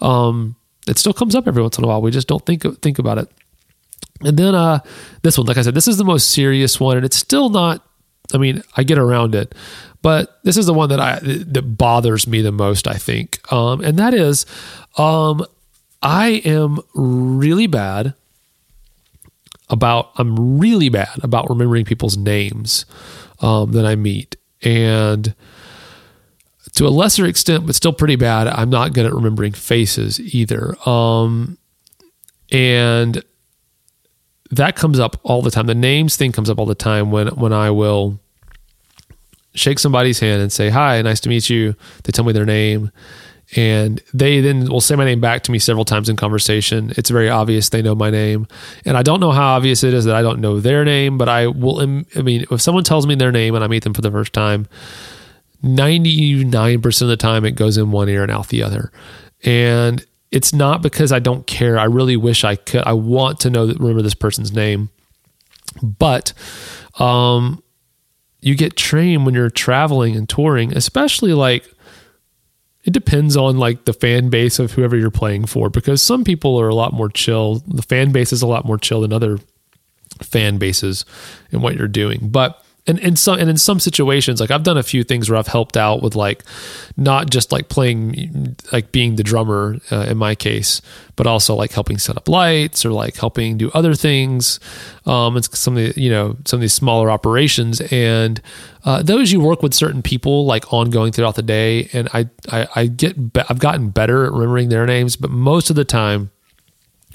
um, 0.00 0.56
it 0.88 0.98
still 0.98 1.12
comes 1.12 1.36
up 1.36 1.46
every 1.46 1.62
once 1.62 1.78
in 1.78 1.84
a 1.84 1.86
while. 1.86 2.02
We 2.02 2.10
just 2.10 2.26
don't 2.26 2.44
think 2.44 2.64
think 2.82 2.98
about 2.98 3.18
it. 3.18 3.28
And 4.22 4.36
then 4.36 4.54
uh, 4.54 4.80
this 5.22 5.38
one, 5.38 5.46
like 5.46 5.58
I 5.58 5.62
said, 5.62 5.74
this 5.74 5.86
is 5.86 5.98
the 5.98 6.04
most 6.04 6.30
serious 6.30 6.80
one, 6.80 6.96
and 6.96 7.04
it's 7.06 7.16
still 7.16 7.50
not 7.50 7.85
I 8.34 8.38
mean, 8.38 8.62
I 8.76 8.82
get 8.82 8.98
around 8.98 9.34
it, 9.34 9.54
but 10.02 10.40
this 10.42 10.56
is 10.56 10.66
the 10.66 10.74
one 10.74 10.88
that 10.90 11.00
I 11.00 11.18
that 11.22 11.76
bothers 11.76 12.26
me 12.26 12.42
the 12.42 12.52
most. 12.52 12.86
I 12.86 12.94
think, 12.94 13.40
um, 13.52 13.80
and 13.80 13.98
that 13.98 14.14
is, 14.14 14.46
um, 14.98 15.44
I 16.02 16.42
am 16.44 16.80
really 16.94 17.66
bad 17.66 18.14
about. 19.68 20.10
I'm 20.16 20.58
really 20.58 20.88
bad 20.88 21.22
about 21.22 21.48
remembering 21.48 21.84
people's 21.84 22.16
names 22.16 22.84
um, 23.40 23.72
that 23.72 23.86
I 23.86 23.96
meet, 23.96 24.36
and 24.62 25.34
to 26.76 26.86
a 26.86 26.90
lesser 26.90 27.24
extent, 27.26 27.66
but 27.66 27.74
still 27.74 27.92
pretty 27.92 28.16
bad. 28.16 28.46
I'm 28.48 28.68
not 28.68 28.92
good 28.92 29.06
at 29.06 29.12
remembering 29.14 29.52
faces 29.52 30.20
either. 30.20 30.76
Um, 30.88 31.56
and 32.52 33.22
that 34.50 34.76
comes 34.76 34.98
up 34.98 35.18
all 35.22 35.42
the 35.42 35.50
time. 35.50 35.66
The 35.66 35.74
names 35.74 36.16
thing 36.16 36.32
comes 36.32 36.50
up 36.50 36.58
all 36.58 36.66
the 36.66 36.74
time 36.74 37.10
when 37.10 37.28
when 37.28 37.52
I 37.52 37.70
will 37.70 38.18
shake 39.54 39.78
somebody's 39.78 40.20
hand 40.20 40.42
and 40.42 40.52
say 40.52 40.68
hi, 40.68 41.00
nice 41.02 41.20
to 41.20 41.28
meet 41.28 41.48
you. 41.48 41.74
They 42.04 42.12
tell 42.12 42.24
me 42.24 42.32
their 42.32 42.44
name, 42.44 42.90
and 43.56 44.02
they 44.12 44.40
then 44.40 44.68
will 44.68 44.80
say 44.80 44.96
my 44.96 45.04
name 45.04 45.20
back 45.20 45.42
to 45.44 45.52
me 45.52 45.58
several 45.58 45.84
times 45.84 46.08
in 46.08 46.16
conversation. 46.16 46.92
It's 46.96 47.10
very 47.10 47.28
obvious 47.28 47.68
they 47.68 47.82
know 47.82 47.94
my 47.94 48.10
name, 48.10 48.46
and 48.84 48.96
I 48.96 49.02
don't 49.02 49.20
know 49.20 49.32
how 49.32 49.56
obvious 49.56 49.82
it 49.82 49.94
is 49.94 50.04
that 50.04 50.14
I 50.14 50.22
don't 50.22 50.40
know 50.40 50.60
their 50.60 50.84
name, 50.84 51.18
but 51.18 51.28
I 51.28 51.46
will. 51.46 51.80
I 51.80 52.22
mean, 52.22 52.44
if 52.50 52.60
someone 52.60 52.84
tells 52.84 53.06
me 53.06 53.14
their 53.14 53.32
name 53.32 53.54
and 53.54 53.64
I 53.64 53.68
meet 53.68 53.84
them 53.84 53.94
for 53.94 54.02
the 54.02 54.10
first 54.10 54.32
time, 54.32 54.66
ninety 55.62 56.44
nine 56.44 56.82
percent 56.82 57.10
of 57.10 57.18
the 57.18 57.22
time 57.22 57.44
it 57.44 57.52
goes 57.52 57.78
in 57.78 57.90
one 57.90 58.08
ear 58.08 58.22
and 58.22 58.32
out 58.32 58.48
the 58.48 58.62
other, 58.62 58.92
and 59.44 60.04
it's 60.36 60.52
not 60.52 60.82
because 60.82 61.12
I 61.12 61.18
don't 61.18 61.46
care. 61.46 61.78
I 61.78 61.84
really 61.84 62.18
wish 62.18 62.44
I 62.44 62.56
could. 62.56 62.82
I 62.84 62.92
want 62.92 63.40
to 63.40 63.48
know 63.48 63.66
that 63.66 63.78
remember 63.80 64.02
this 64.02 64.14
person's 64.14 64.52
name, 64.52 64.90
but 65.82 66.34
um, 66.98 67.62
you 68.42 68.54
get 68.54 68.76
trained 68.76 69.24
when 69.24 69.34
you're 69.34 69.48
traveling 69.48 70.14
and 70.14 70.28
touring, 70.28 70.76
especially 70.76 71.32
like 71.32 71.66
it 72.84 72.92
depends 72.92 73.34
on 73.34 73.56
like 73.56 73.86
the 73.86 73.94
fan 73.94 74.28
base 74.28 74.58
of 74.58 74.72
whoever 74.72 74.94
you're 74.94 75.10
playing 75.10 75.46
for 75.46 75.70
because 75.70 76.02
some 76.02 76.22
people 76.22 76.60
are 76.60 76.68
a 76.68 76.74
lot 76.74 76.92
more 76.92 77.08
chill. 77.08 77.62
The 77.66 77.80
fan 77.80 78.12
base 78.12 78.30
is 78.30 78.42
a 78.42 78.46
lot 78.46 78.66
more 78.66 78.76
chill 78.76 79.00
than 79.00 79.14
other 79.14 79.38
fan 80.20 80.58
bases 80.58 81.06
in 81.50 81.62
what 81.62 81.76
you're 81.76 81.88
doing. 81.88 82.28
But 82.28 82.62
and 82.86 82.98
in 83.00 83.16
some 83.16 83.38
and 83.38 83.50
in 83.50 83.56
some 83.56 83.80
situations 83.80 84.40
like 84.40 84.50
i've 84.50 84.62
done 84.62 84.78
a 84.78 84.82
few 84.82 85.02
things 85.02 85.28
where 85.28 85.38
i've 85.38 85.46
helped 85.46 85.76
out 85.76 86.02
with 86.02 86.14
like 86.14 86.42
not 86.96 87.30
just 87.30 87.52
like 87.52 87.68
playing 87.68 88.56
like 88.72 88.92
being 88.92 89.16
the 89.16 89.22
drummer 89.22 89.76
uh, 89.90 90.06
in 90.08 90.16
my 90.16 90.34
case 90.34 90.80
but 91.16 91.26
also 91.26 91.54
like 91.54 91.72
helping 91.72 91.98
set 91.98 92.16
up 92.16 92.28
lights 92.28 92.84
or 92.84 92.92
like 92.92 93.16
helping 93.16 93.56
do 93.56 93.70
other 93.72 93.94
things 93.94 94.60
um 95.06 95.36
and 95.36 95.44
some 95.54 95.76
of 95.76 95.94
the 95.94 96.00
you 96.00 96.10
know 96.10 96.36
some 96.44 96.58
of 96.58 96.60
these 96.60 96.74
smaller 96.74 97.10
operations. 97.10 97.80
And 97.80 98.40
uh, 98.84 99.02
those 99.02 99.32
you 99.32 99.40
work 99.40 99.62
with 99.62 99.74
certain 99.74 100.02
people 100.02 100.46
like 100.46 100.72
ongoing 100.72 101.12
throughout 101.12 101.34
the 101.34 101.42
day. 101.42 101.88
And 101.92 102.08
i 102.12 102.28
i, 102.50 102.68
I 102.76 102.86
get 102.86 103.32
be- 103.32 103.42
i've 103.48 103.58
gotten 103.58 103.90
better 103.90 104.24
at 104.26 104.32
remembering 104.32 104.68
their 104.68 104.86
names 104.86 105.16
but 105.16 105.30
most 105.30 105.70
of 105.70 105.76
the 105.76 105.84
time 105.84 106.30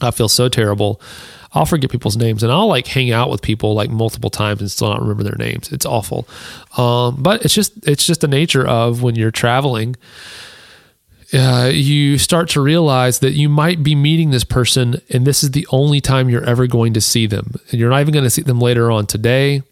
i 0.01 0.11
feel 0.11 0.27
so 0.27 0.49
terrible 0.49 1.01
I'll 1.53 1.65
forget 1.65 1.91
people's 1.91 2.15
names 2.15 2.43
and 2.43 2.51
I'll 2.51 2.67
like 2.67 2.87
hang 2.87 3.11
out 3.11 3.29
with 3.29 3.41
people 3.41 3.73
like 3.73 3.89
multiple 3.89 4.29
times 4.29 4.61
and 4.61 4.71
still 4.71 4.89
not 4.89 5.01
remember 5.01 5.23
their 5.23 5.35
names. 5.35 5.71
It's 5.71 5.85
awful. 5.85 6.27
Um, 6.77 7.21
but 7.21 7.43
it's 7.43 7.53
just 7.53 7.73
it's 7.87 8.05
just 8.05 8.21
the 8.21 8.27
nature 8.27 8.65
of 8.65 9.01
when 9.01 9.15
you're 9.15 9.31
traveling. 9.31 9.95
Uh, 11.33 11.69
you 11.73 12.17
start 12.17 12.49
to 12.49 12.61
realize 12.61 13.19
that 13.19 13.31
you 13.31 13.47
might 13.47 13.83
be 13.83 13.95
meeting 13.95 14.31
this 14.31 14.43
person 14.43 15.01
and 15.09 15.25
this 15.25 15.43
is 15.43 15.51
the 15.51 15.65
only 15.71 16.01
time 16.01 16.29
you're 16.29 16.43
ever 16.43 16.67
going 16.67 16.93
to 16.93 17.01
see 17.01 17.25
them. 17.25 17.53
And 17.69 17.79
you're 17.79 17.89
not 17.89 18.01
even 18.01 18.13
going 18.13 18.25
to 18.25 18.29
see 18.29 18.41
them 18.41 18.59
later 18.59 18.91
on 18.91 19.05
today 19.05 19.63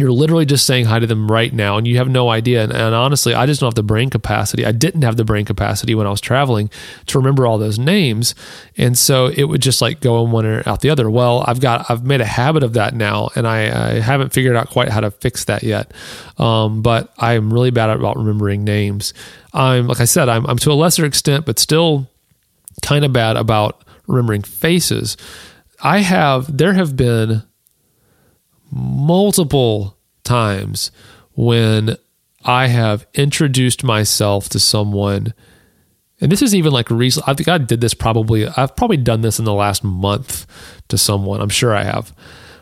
you're 0.00 0.12
literally 0.12 0.46
just 0.46 0.66
saying 0.66 0.86
hi 0.86 0.98
to 0.98 1.06
them 1.06 1.30
right 1.30 1.52
now 1.52 1.76
and 1.76 1.86
you 1.86 1.98
have 1.98 2.08
no 2.08 2.28
idea. 2.28 2.62
And, 2.62 2.72
and, 2.72 2.94
honestly, 2.94 3.34
I 3.34 3.46
just 3.46 3.60
don't 3.60 3.68
have 3.68 3.74
the 3.74 3.82
brain 3.82 4.10
capacity. 4.10 4.64
I 4.64 4.72
didn't 4.72 5.02
have 5.02 5.16
the 5.16 5.24
brain 5.24 5.44
capacity 5.44 5.94
when 5.94 6.06
I 6.06 6.10
was 6.10 6.20
traveling 6.20 6.70
to 7.06 7.18
remember 7.18 7.46
all 7.46 7.58
those 7.58 7.78
names. 7.78 8.34
And 8.76 8.96
so 8.96 9.26
it 9.26 9.44
would 9.44 9.62
just 9.62 9.80
like 9.80 10.00
go 10.00 10.24
in 10.24 10.30
one 10.30 10.44
ear 10.46 10.62
out 10.66 10.80
the 10.80 10.90
other. 10.90 11.10
Well, 11.10 11.44
I've 11.46 11.60
got, 11.60 11.90
I've 11.90 12.04
made 12.04 12.20
a 12.20 12.26
habit 12.26 12.62
of 12.62 12.74
that 12.74 12.94
now 12.94 13.30
and 13.34 13.46
I, 13.46 13.96
I 13.96 14.00
haven't 14.00 14.32
figured 14.32 14.56
out 14.56 14.70
quite 14.70 14.88
how 14.88 15.00
to 15.00 15.10
fix 15.10 15.44
that 15.44 15.62
yet. 15.62 15.92
Um, 16.38 16.82
but 16.82 17.12
I'm 17.18 17.52
really 17.52 17.70
bad 17.70 17.90
about 17.90 18.16
remembering 18.16 18.64
names. 18.64 19.14
I'm, 19.52 19.86
like 19.86 20.00
I 20.00 20.04
said, 20.04 20.28
I'm, 20.28 20.46
I'm 20.46 20.58
to 20.58 20.72
a 20.72 20.74
lesser 20.74 21.04
extent, 21.04 21.46
but 21.46 21.58
still 21.58 22.08
kind 22.82 23.04
of 23.04 23.12
bad 23.12 23.36
about 23.36 23.82
remembering 24.06 24.42
faces. 24.42 25.16
I 25.82 25.98
have, 25.98 26.56
there 26.56 26.74
have 26.74 26.96
been, 26.96 27.42
multiple 28.70 29.98
times 30.24 30.90
when 31.32 31.96
I 32.44 32.68
have 32.68 33.06
introduced 33.14 33.84
myself 33.84 34.48
to 34.50 34.58
someone 34.58 35.34
and 36.20 36.30
this 36.30 36.42
is 36.42 36.54
even 36.54 36.72
like 36.72 36.90
recent. 36.90 37.26
I 37.26 37.34
think 37.34 37.48
I 37.48 37.58
did 37.58 37.80
this 37.80 37.94
probably. 37.94 38.46
I've 38.46 38.76
probably 38.76 38.98
done 38.98 39.22
this 39.22 39.38
in 39.38 39.44
the 39.44 39.54
last 39.54 39.82
month 39.82 40.46
to 40.88 40.98
someone. 40.98 41.40
I'm 41.40 41.48
sure 41.48 41.74
I 41.74 41.82
have, 41.82 42.14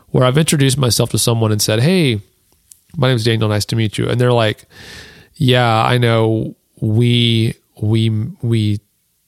where 0.07 0.23
I've 0.23 0.37
introduced 0.37 0.77
myself 0.77 1.09
to 1.11 1.17
someone 1.17 1.51
and 1.51 1.61
said, 1.61 1.81
"Hey, 1.81 2.21
my 2.95 3.07
name 3.07 3.17
is 3.17 3.25
Daniel. 3.25 3.49
Nice 3.49 3.65
to 3.65 3.75
meet 3.75 3.97
you." 3.97 4.07
And 4.07 4.19
they're 4.19 4.33
like, 4.33 4.65
"Yeah, 5.35 5.83
I 5.83 5.97
know. 5.97 6.55
We 6.79 7.55
we 7.81 8.09
we 8.41 8.79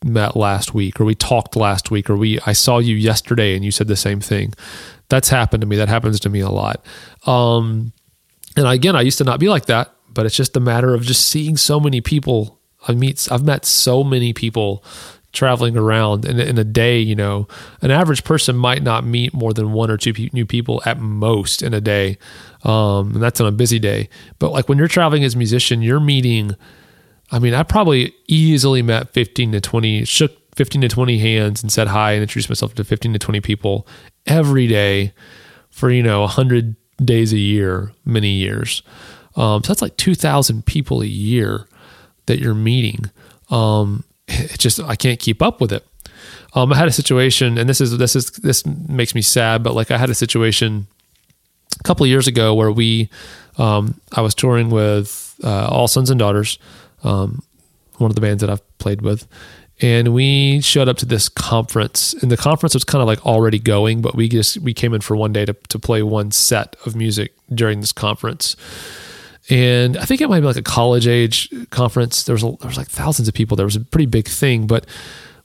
met 0.03 0.35
last 0.35 0.73
week, 0.73 0.99
or 0.99 1.05
we 1.05 1.15
talked 1.15 1.55
last 1.55 1.91
week, 1.91 2.09
or 2.09 2.15
we 2.15 2.39
I 2.45 2.53
saw 2.53 2.79
you 2.79 2.95
yesterday 2.95 3.55
and 3.55 3.63
you 3.63 3.71
said 3.71 3.87
the 3.87 3.95
same 3.95 4.19
thing." 4.19 4.53
That's 5.09 5.29
happened 5.29 5.61
to 5.61 5.67
me. 5.67 5.75
That 5.75 5.89
happens 5.89 6.21
to 6.21 6.29
me 6.29 6.39
a 6.39 6.49
lot. 6.49 6.85
Um, 7.27 7.91
and 8.55 8.65
again, 8.65 8.95
I 8.95 9.01
used 9.01 9.17
to 9.17 9.23
not 9.25 9.39
be 9.39 9.49
like 9.49 9.65
that, 9.65 9.93
but 10.13 10.25
it's 10.25 10.35
just 10.35 10.55
a 10.55 10.59
matter 10.61 10.93
of 10.93 11.03
just 11.03 11.27
seeing 11.27 11.57
so 11.57 11.79
many 11.79 11.99
people. 12.01 12.59
I 12.87 12.93
meet, 12.93 13.27
I've 13.31 13.43
met 13.43 13.65
so 13.65 14.03
many 14.03 14.33
people 14.33 14.83
traveling 15.33 15.77
around 15.77 16.25
in, 16.25 16.39
in 16.39 16.57
a 16.57 16.63
day. 16.63 16.99
You 16.99 17.15
know, 17.15 17.47
an 17.81 17.91
average 17.91 18.23
person 18.23 18.55
might 18.55 18.83
not 18.83 19.05
meet 19.05 19.33
more 19.33 19.53
than 19.53 19.73
one 19.73 19.91
or 19.91 19.97
two 19.97 20.13
pe- 20.13 20.29
new 20.33 20.45
people 20.45 20.81
at 20.85 20.99
most 20.99 21.61
in 21.61 21.73
a 21.73 21.81
day, 21.81 22.17
um, 22.63 23.13
and 23.13 23.21
that's 23.21 23.41
on 23.41 23.47
a 23.47 23.51
busy 23.51 23.79
day. 23.79 24.09
But 24.39 24.51
like 24.51 24.69
when 24.69 24.77
you're 24.77 24.87
traveling 24.87 25.23
as 25.23 25.35
a 25.35 25.37
musician, 25.37 25.81
you're 25.81 25.99
meeting. 25.99 26.55
I 27.31 27.39
mean, 27.39 27.53
I 27.53 27.63
probably 27.63 28.13
easily 28.27 28.81
met 28.81 29.13
15 29.13 29.53
to 29.53 29.61
20, 29.61 30.05
shook 30.05 30.37
15 30.55 30.81
to 30.81 30.87
20 30.89 31.17
hands 31.17 31.63
and 31.63 31.71
said 31.71 31.87
hi 31.87 32.11
and 32.11 32.21
introduced 32.21 32.49
myself 32.49 32.75
to 32.75 32.83
15 32.83 33.13
to 33.13 33.19
20 33.19 33.39
people 33.41 33.87
every 34.25 34.67
day 34.67 35.13
for, 35.69 35.89
you 35.89 36.03
know, 36.03 36.21
100 36.21 36.75
days 37.03 37.31
a 37.31 37.37
year, 37.37 37.93
many 38.05 38.29
years. 38.29 38.83
Um, 39.35 39.63
so 39.63 39.69
that's 39.69 39.81
like 39.81 39.95
2,000 39.97 40.65
people 40.65 41.01
a 41.01 41.05
year 41.05 41.67
that 42.25 42.39
you're 42.39 42.53
meeting. 42.53 43.09
Um, 43.49 44.03
it 44.27 44.59
just, 44.59 44.79
I 44.81 44.95
can't 44.95 45.19
keep 45.19 45.41
up 45.41 45.61
with 45.61 45.71
it. 45.71 45.85
Um, 46.53 46.73
I 46.73 46.77
had 46.77 46.87
a 46.87 46.91
situation, 46.91 47.57
and 47.57 47.69
this 47.69 47.79
is 47.79 47.97
this 47.97 48.15
is 48.15 48.31
this 48.31 48.65
makes 48.65 49.15
me 49.15 49.21
sad, 49.21 49.63
but 49.63 49.73
like 49.73 49.89
I 49.89 49.97
had 49.97 50.09
a 50.09 50.15
situation 50.15 50.85
a 51.79 51.83
couple 51.83 52.05
years 52.05 52.27
ago 52.27 52.53
where 52.53 52.71
we, 52.71 53.09
um, 53.57 53.99
I 54.11 54.21
was 54.21 54.35
touring 54.35 54.69
with 54.69 55.35
uh, 55.43 55.67
All 55.67 55.87
Sons 55.87 56.09
and 56.09 56.19
Daughters, 56.19 56.59
um, 57.03 57.43
one 57.97 58.11
of 58.11 58.15
the 58.15 58.21
bands 58.21 58.41
that 58.41 58.49
I've 58.49 58.77
played 58.77 59.01
with, 59.01 59.27
and 59.81 60.13
we 60.13 60.61
showed 60.61 60.87
up 60.87 60.97
to 60.97 61.05
this 61.05 61.27
conference 61.27 62.13
and 62.13 62.31
the 62.31 62.37
conference 62.37 62.73
was 62.73 62.83
kind 62.83 63.01
of 63.01 63.07
like 63.07 63.25
already 63.25 63.57
going 63.57 64.01
but 64.01 64.15
we 64.15 64.29
just 64.29 64.59
we 64.59 64.73
came 64.73 64.93
in 64.93 65.01
for 65.01 65.15
one 65.15 65.33
day 65.33 65.43
to, 65.43 65.53
to 65.69 65.79
play 65.79 66.03
one 66.03 66.31
set 66.31 66.75
of 66.85 66.95
music 66.95 67.33
during 67.53 67.81
this 67.81 67.91
conference. 67.91 68.55
And 69.49 69.97
i 69.97 70.05
think 70.05 70.21
it 70.21 70.29
might 70.29 70.41
be 70.41 70.45
like 70.45 70.55
a 70.55 70.61
college 70.61 71.07
age 71.07 71.49
conference. 71.71 72.23
There 72.23 72.33
was 72.33 72.43
a, 72.43 72.51
there 72.59 72.67
was 72.67 72.77
like 72.77 72.89
thousands 72.89 73.27
of 73.27 73.33
people. 73.33 73.57
There 73.57 73.65
was 73.65 73.75
a 73.75 73.81
pretty 73.81 74.05
big 74.05 74.27
thing 74.27 74.67
but 74.67 74.85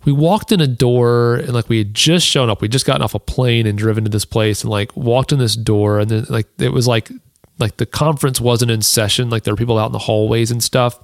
we 0.05 0.13
walked 0.13 0.53
in 0.53 0.61
a 0.61 0.69
door 0.69 1.37
and 1.37 1.53
like 1.55 1.69
we 1.69 1.79
had 1.79 1.95
just 1.95 2.27
shown 2.27 2.51
up. 2.51 2.61
We 2.61 2.69
just 2.69 2.87
gotten 2.87 3.03
off 3.03 3.15
a 3.15 3.19
plane 3.19 3.67
and 3.67 3.77
driven 3.77 4.05
to 4.05 4.11
this 4.11 4.25
place 4.25 4.63
and 4.63 4.71
like 4.71 4.95
walked 4.97 5.33
in 5.33 5.39
this 5.39 5.57
door 5.57 5.99
and 5.99 6.11
then 6.11 6.27
like 6.29 6.47
it 6.59 6.73
was 6.73 6.87
like 6.87 7.11
like 7.59 7.79
the 7.79 7.87
conference 7.87 8.39
wasn't 8.39 8.71
in 8.71 8.83
session. 8.83 9.31
Like 9.31 9.45
there 9.45 9.55
were 9.55 9.59
people 9.59 9.79
out 9.79 9.87
in 9.87 9.93
the 9.93 9.99
hallways 9.99 10.51
and 10.51 10.63
stuff 10.63 11.01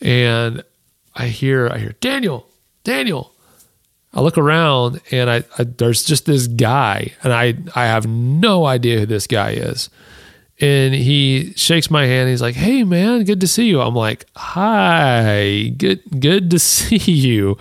and 0.00 0.62
I 1.14 1.28
hear, 1.28 1.68
I 1.68 1.78
hear 1.78 1.94
Daniel, 2.00 2.46
Daniel. 2.84 3.32
I 4.16 4.20
look 4.20 4.38
around 4.38 5.00
and 5.10 5.28
I, 5.28 5.44
I, 5.58 5.64
there's 5.64 6.02
just 6.02 6.24
this 6.24 6.46
guy, 6.46 7.12
and 7.22 7.34
I 7.34 7.54
I 7.74 7.84
have 7.84 8.06
no 8.06 8.64
idea 8.64 9.00
who 9.00 9.06
this 9.06 9.26
guy 9.26 9.50
is. 9.50 9.90
And 10.58 10.94
he 10.94 11.52
shakes 11.54 11.90
my 11.90 12.06
hand. 12.06 12.30
He's 12.30 12.40
like, 12.40 12.54
"Hey, 12.54 12.82
man, 12.82 13.24
good 13.24 13.42
to 13.42 13.46
see 13.46 13.66
you." 13.66 13.82
I'm 13.82 13.94
like, 13.94 14.24
"Hi, 14.34 15.74
good 15.76 16.00
good 16.18 16.50
to 16.50 16.58
see 16.72 16.96
you." 16.96 17.58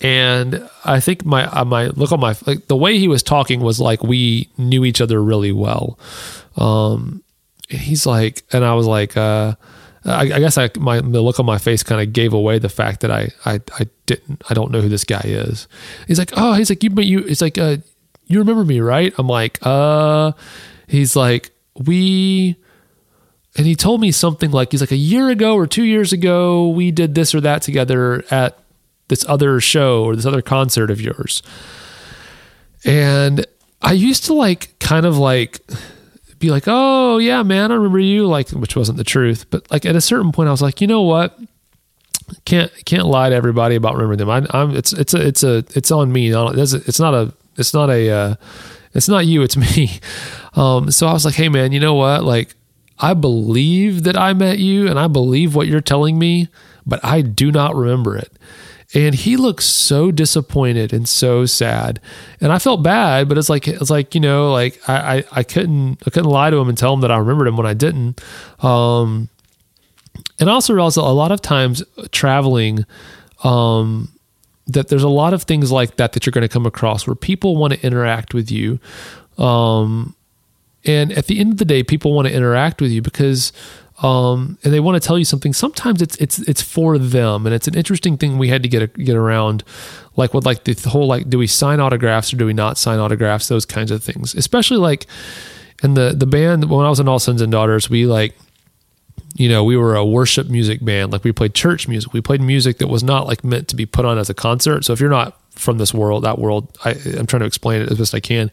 And 0.00 0.68
I 0.84 1.00
think 1.00 1.24
my 1.24 1.46
uh, 1.46 1.64
my 1.64 1.86
look 1.86 2.12
on 2.12 2.20
my 2.20 2.36
like 2.46 2.68
the 2.68 2.76
way 2.76 2.98
he 2.98 3.08
was 3.08 3.22
talking 3.22 3.60
was 3.60 3.80
like 3.80 4.02
we 4.02 4.50
knew 4.58 4.84
each 4.84 5.00
other 5.00 5.22
really 5.22 5.52
well. 5.52 5.98
Um, 6.58 7.22
he's 7.70 8.04
like, 8.04 8.42
and 8.52 8.62
I 8.62 8.74
was 8.74 8.86
like, 8.86 9.16
uh, 9.16 9.54
I, 10.10 10.22
I 10.22 10.38
guess 10.40 10.58
I 10.58 10.70
my 10.78 11.00
the 11.00 11.20
look 11.20 11.38
on 11.38 11.46
my 11.46 11.58
face 11.58 11.82
kind 11.82 12.00
of 12.00 12.12
gave 12.12 12.32
away 12.32 12.58
the 12.58 12.68
fact 12.68 13.00
that 13.00 13.10
I 13.10 13.30
I 13.44 13.60
I 13.78 13.88
didn't 14.06 14.42
I 14.50 14.54
don't 14.54 14.70
know 14.70 14.80
who 14.80 14.88
this 14.88 15.04
guy 15.04 15.22
is. 15.24 15.68
He's 16.06 16.18
like, 16.18 16.32
oh, 16.36 16.54
he's 16.54 16.70
like 16.70 16.82
you, 16.82 16.90
you. 16.96 17.22
He's 17.24 17.42
like, 17.42 17.58
uh, 17.58 17.78
you 18.26 18.38
remember 18.38 18.64
me, 18.64 18.80
right? 18.80 19.12
I'm 19.18 19.28
like, 19.28 19.58
uh. 19.62 20.32
He's 20.88 21.14
like, 21.14 21.50
we. 21.76 22.56
And 23.56 23.66
he 23.66 23.74
told 23.74 24.00
me 24.00 24.12
something 24.12 24.50
like 24.50 24.70
he's 24.72 24.80
like 24.80 24.92
a 24.92 24.96
year 24.96 25.30
ago 25.30 25.54
or 25.54 25.66
two 25.66 25.82
years 25.82 26.12
ago 26.12 26.68
we 26.68 26.90
did 26.92 27.14
this 27.14 27.34
or 27.34 27.40
that 27.40 27.60
together 27.60 28.24
at 28.30 28.58
this 29.08 29.24
other 29.28 29.60
show 29.60 30.04
or 30.04 30.14
this 30.14 30.26
other 30.26 30.42
concert 30.42 30.90
of 30.90 31.00
yours. 31.00 31.42
And 32.84 33.44
I 33.82 33.92
used 33.92 34.24
to 34.26 34.34
like 34.34 34.78
kind 34.78 35.04
of 35.06 35.18
like 35.18 35.60
be 36.38 36.50
like, 36.50 36.64
"Oh 36.66 37.18
yeah, 37.18 37.42
man, 37.42 37.72
I 37.72 37.74
remember 37.74 37.98
you," 37.98 38.26
like 38.26 38.50
which 38.50 38.76
wasn't 38.76 38.98
the 38.98 39.04
truth, 39.04 39.46
but 39.50 39.70
like 39.70 39.86
at 39.86 39.96
a 39.96 40.00
certain 40.00 40.32
point, 40.32 40.48
I 40.48 40.50
was 40.50 40.62
like, 40.62 40.80
you 40.80 40.86
know 40.86 41.02
what? 41.02 41.38
Can't 42.44 42.72
can't 42.84 43.06
lie 43.06 43.30
to 43.30 43.34
everybody 43.34 43.74
about 43.74 43.94
remembering 43.94 44.18
them. 44.18 44.30
I, 44.30 44.46
am 44.52 44.76
it's 44.76 44.92
it's 44.92 45.14
a 45.14 45.26
it's 45.26 45.42
a 45.42 45.64
it's 45.74 45.90
on 45.90 46.12
me. 46.12 46.28
It's 46.28 47.00
not 47.00 47.14
a 47.14 47.32
it's 47.56 47.74
not 47.74 47.90
a 47.90 48.10
uh, 48.10 48.34
it's 48.94 49.08
not 49.08 49.26
you. 49.26 49.42
It's 49.42 49.56
me. 49.76 50.00
Um, 50.54 50.90
so 50.90 51.06
I 51.06 51.12
was 51.12 51.24
like, 51.24 51.34
hey 51.34 51.48
man, 51.48 51.72
you 51.72 51.80
know 51.80 51.94
what? 51.94 52.24
Like 52.24 52.54
I 52.98 53.14
believe 53.14 54.04
that 54.04 54.16
I 54.16 54.32
met 54.32 54.58
you, 54.58 54.88
and 54.88 54.98
I 54.98 55.06
believe 55.08 55.54
what 55.54 55.68
you're 55.68 55.80
telling 55.80 56.18
me, 56.18 56.48
but 56.86 57.04
I 57.04 57.22
do 57.22 57.50
not 57.52 57.74
remember 57.74 58.16
it. 58.16 58.32
And 58.94 59.14
he 59.14 59.36
looked 59.36 59.62
so 59.62 60.10
disappointed 60.10 60.94
and 60.94 61.06
so 61.06 61.44
sad. 61.44 62.00
And 62.40 62.50
I 62.52 62.58
felt 62.58 62.82
bad, 62.82 63.28
but 63.28 63.36
it's 63.36 63.50
like 63.50 63.68
it's 63.68 63.90
like, 63.90 64.14
you 64.14 64.20
know, 64.20 64.50
like 64.50 64.80
I, 64.88 65.18
I, 65.18 65.24
I 65.32 65.42
couldn't 65.42 66.02
I 66.06 66.10
couldn't 66.10 66.30
lie 66.30 66.48
to 66.50 66.56
him 66.56 66.68
and 66.68 66.78
tell 66.78 66.94
him 66.94 67.02
that 67.02 67.10
I 67.10 67.18
remembered 67.18 67.48
him 67.48 67.56
when 67.56 67.66
I 67.66 67.74
didn't. 67.74 68.20
Um 68.60 69.28
and 70.40 70.48
also 70.48 70.72
realized 70.72 70.96
a 70.96 71.02
lot 71.02 71.32
of 71.32 71.42
times 71.42 71.82
traveling, 72.12 72.86
um, 73.44 74.08
that 74.66 74.88
there's 74.88 75.02
a 75.02 75.08
lot 75.08 75.32
of 75.32 75.42
things 75.44 75.72
like 75.72 75.96
that 75.96 76.12
that 76.12 76.26
you're 76.26 76.30
going 76.32 76.42
to 76.42 76.48
come 76.48 76.66
across 76.66 77.06
where 77.06 77.14
people 77.14 77.56
want 77.56 77.72
to 77.72 77.84
interact 77.84 78.34
with 78.34 78.50
you. 78.50 78.78
Um, 79.38 80.14
and 80.84 81.12
at 81.12 81.26
the 81.26 81.40
end 81.40 81.52
of 81.52 81.58
the 81.58 81.64
day, 81.64 81.82
people 81.82 82.12
want 82.12 82.28
to 82.28 82.34
interact 82.34 82.80
with 82.80 82.90
you 82.90 83.02
because 83.02 83.52
um, 84.02 84.58
and 84.62 84.72
they 84.72 84.78
want 84.78 85.00
to 85.00 85.06
tell 85.06 85.18
you 85.18 85.24
something. 85.24 85.52
Sometimes 85.52 86.00
it's 86.00 86.16
it's 86.16 86.38
it's 86.40 86.62
for 86.62 86.98
them, 86.98 87.46
and 87.46 87.54
it's 87.54 87.66
an 87.66 87.74
interesting 87.74 88.16
thing 88.16 88.38
we 88.38 88.48
had 88.48 88.62
to 88.62 88.68
get 88.68 88.82
a, 88.82 88.86
get 88.86 89.16
around, 89.16 89.64
like 90.14 90.32
what 90.32 90.44
like 90.44 90.62
the 90.64 90.74
whole 90.88 91.06
like 91.06 91.28
do 91.28 91.36
we 91.36 91.48
sign 91.48 91.80
autographs 91.80 92.32
or 92.32 92.36
do 92.36 92.46
we 92.46 92.52
not 92.52 92.78
sign 92.78 93.00
autographs? 93.00 93.48
Those 93.48 93.66
kinds 93.66 93.90
of 93.90 94.02
things, 94.02 94.36
especially 94.36 94.76
like 94.76 95.06
in 95.82 95.94
the 95.94 96.14
the 96.16 96.26
band 96.26 96.70
when 96.70 96.86
I 96.86 96.88
was 96.88 97.00
in 97.00 97.08
All 97.08 97.18
Sons 97.18 97.42
and 97.42 97.50
Daughters, 97.50 97.90
we 97.90 98.06
like 98.06 98.38
you 99.34 99.48
know 99.48 99.64
we 99.64 99.76
were 99.76 99.96
a 99.96 100.04
worship 100.04 100.48
music 100.48 100.84
band, 100.84 101.10
like 101.10 101.24
we 101.24 101.32
played 101.32 101.54
church 101.54 101.88
music. 101.88 102.12
We 102.12 102.20
played 102.20 102.40
music 102.40 102.78
that 102.78 102.86
was 102.86 103.02
not 103.02 103.26
like 103.26 103.42
meant 103.42 103.66
to 103.68 103.76
be 103.76 103.84
put 103.84 104.04
on 104.04 104.16
as 104.16 104.30
a 104.30 104.34
concert. 104.34 104.84
So 104.84 104.92
if 104.92 105.00
you're 105.00 105.10
not 105.10 105.36
from 105.50 105.78
this 105.78 105.92
world, 105.92 106.22
that 106.22 106.38
world, 106.38 106.78
I, 106.84 106.90
I'm 107.18 107.26
trying 107.26 107.40
to 107.40 107.46
explain 107.46 107.82
it 107.82 107.90
as 107.90 107.98
best 107.98 108.14
I 108.14 108.20
can. 108.20 108.52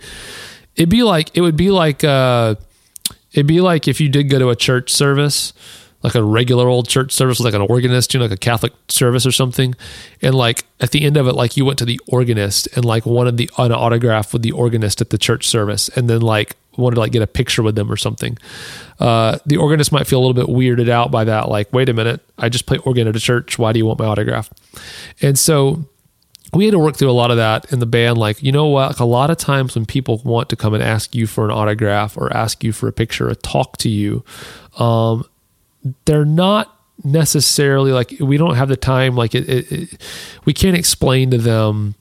It'd 0.75 0.89
be 0.89 1.03
like 1.03 1.37
it 1.37 1.41
would 1.41 1.55
be 1.55 1.69
like. 1.69 2.03
uh 2.03 2.55
It'd 3.35 3.47
be 3.47 3.59
like 3.59 3.87
if 3.87 3.99
you 3.99 4.07
did 4.07 4.29
go 4.29 4.39
to 4.39 4.49
a 4.49 4.55
church 4.55 4.91
service, 4.91 5.51
like 6.01 6.15
a 6.15 6.23
regular 6.23 6.69
old 6.69 6.87
church 6.87 7.11
service, 7.11 7.41
like 7.41 7.53
an 7.53 7.61
organist, 7.61 8.13
you 8.13 8.19
know, 8.19 8.25
like 8.25 8.33
a 8.33 8.37
Catholic 8.37 8.71
service 8.87 9.25
or 9.25 9.31
something. 9.31 9.75
And 10.21 10.33
like 10.33 10.63
at 10.79 10.91
the 10.91 11.03
end 11.03 11.17
of 11.17 11.27
it, 11.27 11.33
like 11.33 11.57
you 11.57 11.65
went 11.65 11.79
to 11.79 11.85
the 11.85 11.99
organist 12.07 12.67
and 12.77 12.85
like 12.85 13.05
wanted 13.05 13.35
the 13.35 13.49
an 13.57 13.73
autograph 13.73 14.31
with 14.31 14.41
the 14.41 14.53
organist 14.53 15.01
at 15.01 15.09
the 15.09 15.17
church 15.17 15.47
service, 15.47 15.89
and 15.89 16.09
then 16.09 16.21
like 16.21 16.55
wanted 16.77 16.95
to 16.95 17.01
like 17.01 17.11
get 17.11 17.21
a 17.21 17.27
picture 17.27 17.61
with 17.61 17.75
them 17.75 17.91
or 17.91 17.97
something. 17.97 18.37
Uh, 18.99 19.37
the 19.45 19.57
organist 19.57 19.91
might 19.91 20.07
feel 20.07 20.19
a 20.19 20.23
little 20.25 20.33
bit 20.33 20.47
weirded 20.47 20.89
out 20.89 21.11
by 21.11 21.25
that. 21.25 21.49
Like, 21.49 21.73
wait 21.73 21.89
a 21.89 21.93
minute, 21.93 22.21
I 22.37 22.47
just 22.47 22.65
play 22.65 22.77
organ 22.77 23.07
at 23.07 23.15
a 23.17 23.19
church. 23.19 23.59
Why 23.59 23.73
do 23.73 23.79
you 23.79 23.85
want 23.85 23.99
my 23.99 24.05
autograph? 24.05 24.49
And 25.21 25.37
so 25.37 25.85
we 26.55 26.65
had 26.65 26.71
to 26.71 26.79
work 26.79 26.95
through 26.95 27.09
a 27.09 27.13
lot 27.13 27.31
of 27.31 27.37
that 27.37 27.71
in 27.71 27.79
the 27.79 27.85
band. 27.85 28.17
Like, 28.17 28.41
you 28.41 28.51
know 28.51 28.67
what? 28.67 28.91
Like 28.91 28.99
a 28.99 29.05
lot 29.05 29.29
of 29.29 29.37
times 29.37 29.75
when 29.75 29.85
people 29.85 30.21
want 30.23 30.49
to 30.49 30.55
come 30.55 30.73
and 30.73 30.81
ask 30.81 31.13
you 31.13 31.27
for 31.27 31.45
an 31.45 31.51
autograph 31.51 32.17
or 32.17 32.35
ask 32.35 32.63
you 32.63 32.71
for 32.71 32.87
a 32.87 32.93
picture 32.93 33.29
or 33.29 33.35
talk 33.35 33.77
to 33.77 33.89
you, 33.89 34.23
um, 34.77 35.25
they're 36.05 36.25
not 36.25 36.71
necessarily 37.03 37.91
like 37.91 38.15
we 38.19 38.37
don't 38.37 38.55
have 38.55 38.69
the 38.69 38.77
time. 38.77 39.15
Like 39.15 39.35
it, 39.35 39.49
it, 39.49 39.71
it, 39.71 40.01
we 40.45 40.53
can't 40.53 40.77
explain 40.77 41.31
to 41.31 41.37
them. 41.37 41.95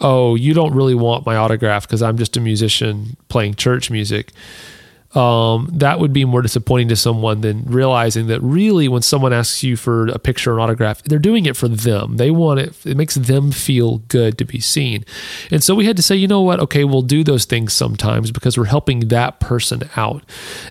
Oh, 0.00 0.34
you 0.34 0.54
don't 0.54 0.74
really 0.74 0.94
want 0.94 1.26
my 1.26 1.36
autograph 1.36 1.86
because 1.86 2.02
I'm 2.02 2.16
just 2.16 2.36
a 2.36 2.40
musician 2.40 3.16
playing 3.28 3.56
church 3.56 3.90
music. 3.90 4.32
Um, 5.14 5.68
that 5.72 5.98
would 5.98 6.12
be 6.12 6.24
more 6.24 6.40
disappointing 6.40 6.88
to 6.88 6.96
someone 6.96 7.40
than 7.40 7.64
realizing 7.64 8.28
that 8.28 8.40
really 8.42 8.86
when 8.86 9.02
someone 9.02 9.32
asks 9.32 9.62
you 9.64 9.76
for 9.76 10.06
a 10.06 10.18
picture 10.20 10.52
or 10.52 10.58
an 10.58 10.62
autograph, 10.62 11.02
they're 11.02 11.18
doing 11.18 11.46
it 11.46 11.56
for 11.56 11.66
them. 11.66 12.16
They 12.16 12.30
want 12.30 12.60
it, 12.60 12.74
it 12.86 12.96
makes 12.96 13.16
them 13.16 13.50
feel 13.50 13.98
good 13.98 14.38
to 14.38 14.44
be 14.44 14.60
seen. 14.60 15.04
And 15.50 15.64
so 15.64 15.74
we 15.74 15.86
had 15.86 15.96
to 15.96 16.02
say, 16.02 16.14
you 16.14 16.28
know 16.28 16.42
what? 16.42 16.60
Okay, 16.60 16.84
we'll 16.84 17.02
do 17.02 17.24
those 17.24 17.44
things 17.44 17.72
sometimes 17.72 18.30
because 18.30 18.56
we're 18.56 18.66
helping 18.66 19.08
that 19.08 19.40
person 19.40 19.82
out. 19.96 20.22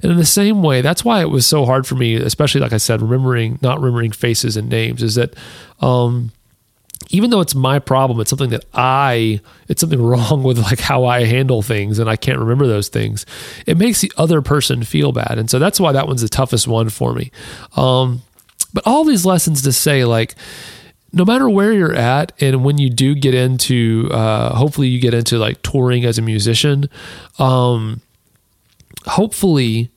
And 0.02 0.12
in 0.12 0.18
the 0.18 0.26
same 0.26 0.64
way, 0.64 0.82
that's 0.82 1.04
why 1.04 1.22
it 1.22 1.30
was 1.30 1.46
so 1.46 1.66
hard 1.66 1.86
for 1.86 1.96
me, 1.96 2.16
especially 2.16 2.62
like 2.62 2.74
I 2.74 2.78
said, 2.78 3.02
remembering, 3.02 3.60
not 3.62 3.82
remembering 3.82 4.12
faces 4.12 4.56
and 4.56 4.70
names, 4.70 5.04
is 5.04 5.16
that, 5.16 5.34
um, 5.82 6.32
even 7.10 7.30
though 7.30 7.42
it's 7.42 7.56
my 7.56 7.80
problem, 7.80 8.20
it's 8.20 8.30
something 8.30 8.52
that 8.52 8.66
I, 8.74 9.42
it's 9.68 9.82
something 9.82 10.02
wrong 10.06 10.44
with 10.44 10.60
like 10.60 10.80
how 10.80 11.06
I 11.06 11.26
handle 11.26 11.62
things 11.62 12.00
and 12.00 12.10
I 12.10 12.16
can't 12.16 12.40
remember 12.40 12.68
those 12.68 12.88
things. 12.88 13.26
It 13.66 13.78
makes 13.78 14.02
the 14.02 14.12
other 14.18 14.42
person 14.42 14.84
feel 14.84 15.12
bad. 15.12 15.38
And 15.38 15.50
so 15.50 15.60
that's 15.60 15.80
why 15.80 15.92
that 15.92 16.08
one's 16.08 16.22
the 16.22 16.30
toughest 16.30 16.68
one 16.68 16.90
for 16.90 17.14
me. 17.14 17.32
Um, 17.76 18.22
but 18.74 18.86
all 18.86 19.04
these 19.04 19.26
lessons 19.26 19.64
to 19.64 19.72
say, 19.72 20.06
like, 20.06 20.36
no 21.12 21.26
matter 21.26 21.50
where 21.50 21.74
you're 21.74 21.96
at, 21.96 22.32
and 22.40 22.64
when 22.64 22.78
you 22.78 22.90
do 22.90 23.16
get 23.16 23.34
into, 23.34 24.08
uh, 24.12 24.56
hopefully 24.56 24.88
you 24.88 25.02
get 25.02 25.16
into 25.16 25.40
like 25.40 25.60
touring 25.64 26.06
as 26.06 26.20
a 26.20 26.22
musician, 26.22 26.88
um, 27.40 28.02
hopefully 29.08 29.90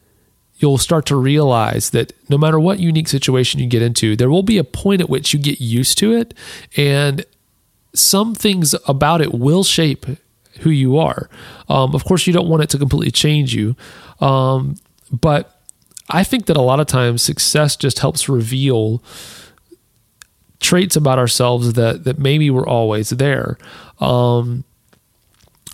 you'll 0.62 0.78
start 0.78 1.04
to 1.06 1.16
realize 1.16 1.90
that 1.90 2.12
no 2.28 2.38
matter 2.38 2.58
what 2.58 2.78
unique 2.78 3.08
situation 3.08 3.60
you 3.60 3.66
get 3.66 3.82
into, 3.82 4.16
there 4.16 4.30
will 4.30 4.42
be 4.42 4.58
a 4.58 4.64
point 4.64 5.00
at 5.00 5.10
which 5.10 5.34
you 5.34 5.38
get 5.38 5.60
used 5.60 5.98
to 5.98 6.12
it. 6.12 6.32
And 6.76 7.26
some 7.94 8.34
things 8.34 8.74
about 8.86 9.20
it 9.20 9.34
will 9.34 9.64
shape 9.64 10.06
who 10.60 10.70
you 10.70 10.96
are. 10.96 11.28
Um, 11.68 11.94
of 11.94 12.04
course, 12.04 12.26
you 12.26 12.32
don't 12.32 12.48
want 12.48 12.62
it 12.62 12.70
to 12.70 12.78
completely 12.78 13.10
change 13.10 13.54
you. 13.54 13.76
Um, 14.20 14.76
but 15.10 15.60
I 16.08 16.24
think 16.24 16.46
that 16.46 16.56
a 16.56 16.62
lot 16.62 16.80
of 16.80 16.86
times 16.86 17.22
success 17.22 17.76
just 17.76 17.98
helps 17.98 18.28
reveal 18.28 19.02
traits 20.60 20.94
about 20.94 21.18
ourselves 21.18 21.72
that, 21.74 22.04
that 22.04 22.18
maybe 22.18 22.48
were 22.50 22.68
always 22.68 23.10
there. 23.10 23.58
Um, 24.00 24.64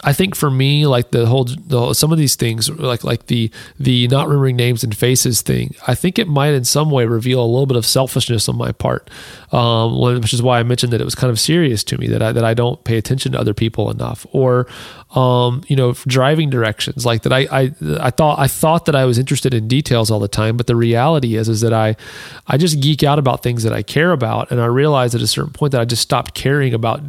I 0.04 0.12
think 0.12 0.34
for 0.34 0.50
me, 0.50 0.86
like 0.86 1.10
the 1.10 1.26
whole, 1.26 1.44
the, 1.44 1.92
some 1.92 2.12
of 2.12 2.18
these 2.18 2.36
things, 2.36 2.70
like 2.70 3.02
like 3.02 3.26
the 3.26 3.50
the 3.78 4.06
not 4.08 4.28
remembering 4.28 4.56
names 4.56 4.84
and 4.84 4.96
faces 4.96 5.42
thing, 5.42 5.74
I 5.86 5.94
think 5.94 6.18
it 6.18 6.28
might 6.28 6.54
in 6.54 6.64
some 6.64 6.90
way 6.90 7.04
reveal 7.06 7.40
a 7.42 7.46
little 7.46 7.66
bit 7.66 7.76
of 7.76 7.84
selfishness 7.84 8.48
on 8.48 8.56
my 8.56 8.72
part, 8.72 9.10
um, 9.52 9.98
which 10.20 10.32
is 10.32 10.42
why 10.42 10.60
I 10.60 10.62
mentioned 10.62 10.92
that 10.92 11.00
it 11.00 11.04
was 11.04 11.14
kind 11.14 11.30
of 11.30 11.40
serious 11.40 11.82
to 11.84 11.98
me 11.98 12.06
that 12.08 12.22
I 12.22 12.32
that 12.32 12.44
I 12.44 12.54
don't 12.54 12.82
pay 12.84 12.96
attention 12.96 13.32
to 13.32 13.40
other 13.40 13.54
people 13.54 13.90
enough, 13.90 14.26
or 14.32 14.66
um, 15.10 15.62
you 15.68 15.74
know, 15.74 15.94
driving 16.06 16.50
directions 16.50 17.04
like 17.04 17.22
that. 17.22 17.32
I, 17.32 17.48
I 17.50 17.74
I 18.00 18.10
thought 18.10 18.38
I 18.38 18.46
thought 18.46 18.86
that 18.86 18.94
I 18.94 19.04
was 19.04 19.18
interested 19.18 19.54
in 19.54 19.66
details 19.66 20.10
all 20.10 20.20
the 20.20 20.28
time, 20.28 20.56
but 20.56 20.66
the 20.66 20.76
reality 20.76 21.36
is 21.36 21.48
is 21.48 21.60
that 21.62 21.72
I 21.72 21.96
I 22.46 22.56
just 22.56 22.80
geek 22.80 23.02
out 23.02 23.18
about 23.18 23.42
things 23.42 23.62
that 23.64 23.72
I 23.72 23.82
care 23.82 24.12
about, 24.12 24.50
and 24.50 24.60
I 24.60 24.66
realized 24.66 25.14
at 25.14 25.22
a 25.22 25.26
certain 25.26 25.52
point 25.52 25.72
that 25.72 25.80
I 25.80 25.84
just 25.84 26.02
stopped 26.02 26.34
caring 26.34 26.72
about 26.72 27.00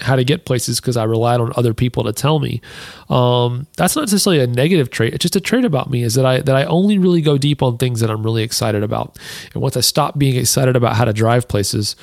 how 0.00 0.16
to 0.16 0.24
get 0.24 0.44
places 0.44 0.80
because 0.80 0.96
I 0.96 1.04
relied 1.04 1.40
on 1.40 1.52
other 1.56 1.72
people 1.74 2.04
to 2.04 2.12
tell 2.12 2.38
me. 2.38 2.60
Um, 3.08 3.66
that's 3.76 3.96
not 3.96 4.02
necessarily 4.02 4.42
a 4.42 4.46
negative 4.46 4.90
trait. 4.90 5.14
It's 5.14 5.22
just 5.22 5.36
a 5.36 5.40
trait 5.40 5.64
about 5.64 5.90
me 5.90 6.02
is 6.02 6.14
that 6.14 6.26
I 6.26 6.40
that 6.40 6.54
I 6.54 6.64
only 6.64 6.98
really 6.98 7.22
go 7.22 7.38
deep 7.38 7.62
on 7.62 7.78
things 7.78 8.00
that 8.00 8.10
I'm 8.10 8.22
really 8.22 8.42
excited 8.42 8.82
about. 8.82 9.18
And 9.54 9.62
once 9.62 9.76
I 9.76 9.80
stopped 9.80 10.18
being 10.18 10.36
excited 10.36 10.76
about 10.76 10.96
how 10.96 11.04
to 11.04 11.12
drive 11.12 11.48
places, 11.48 11.96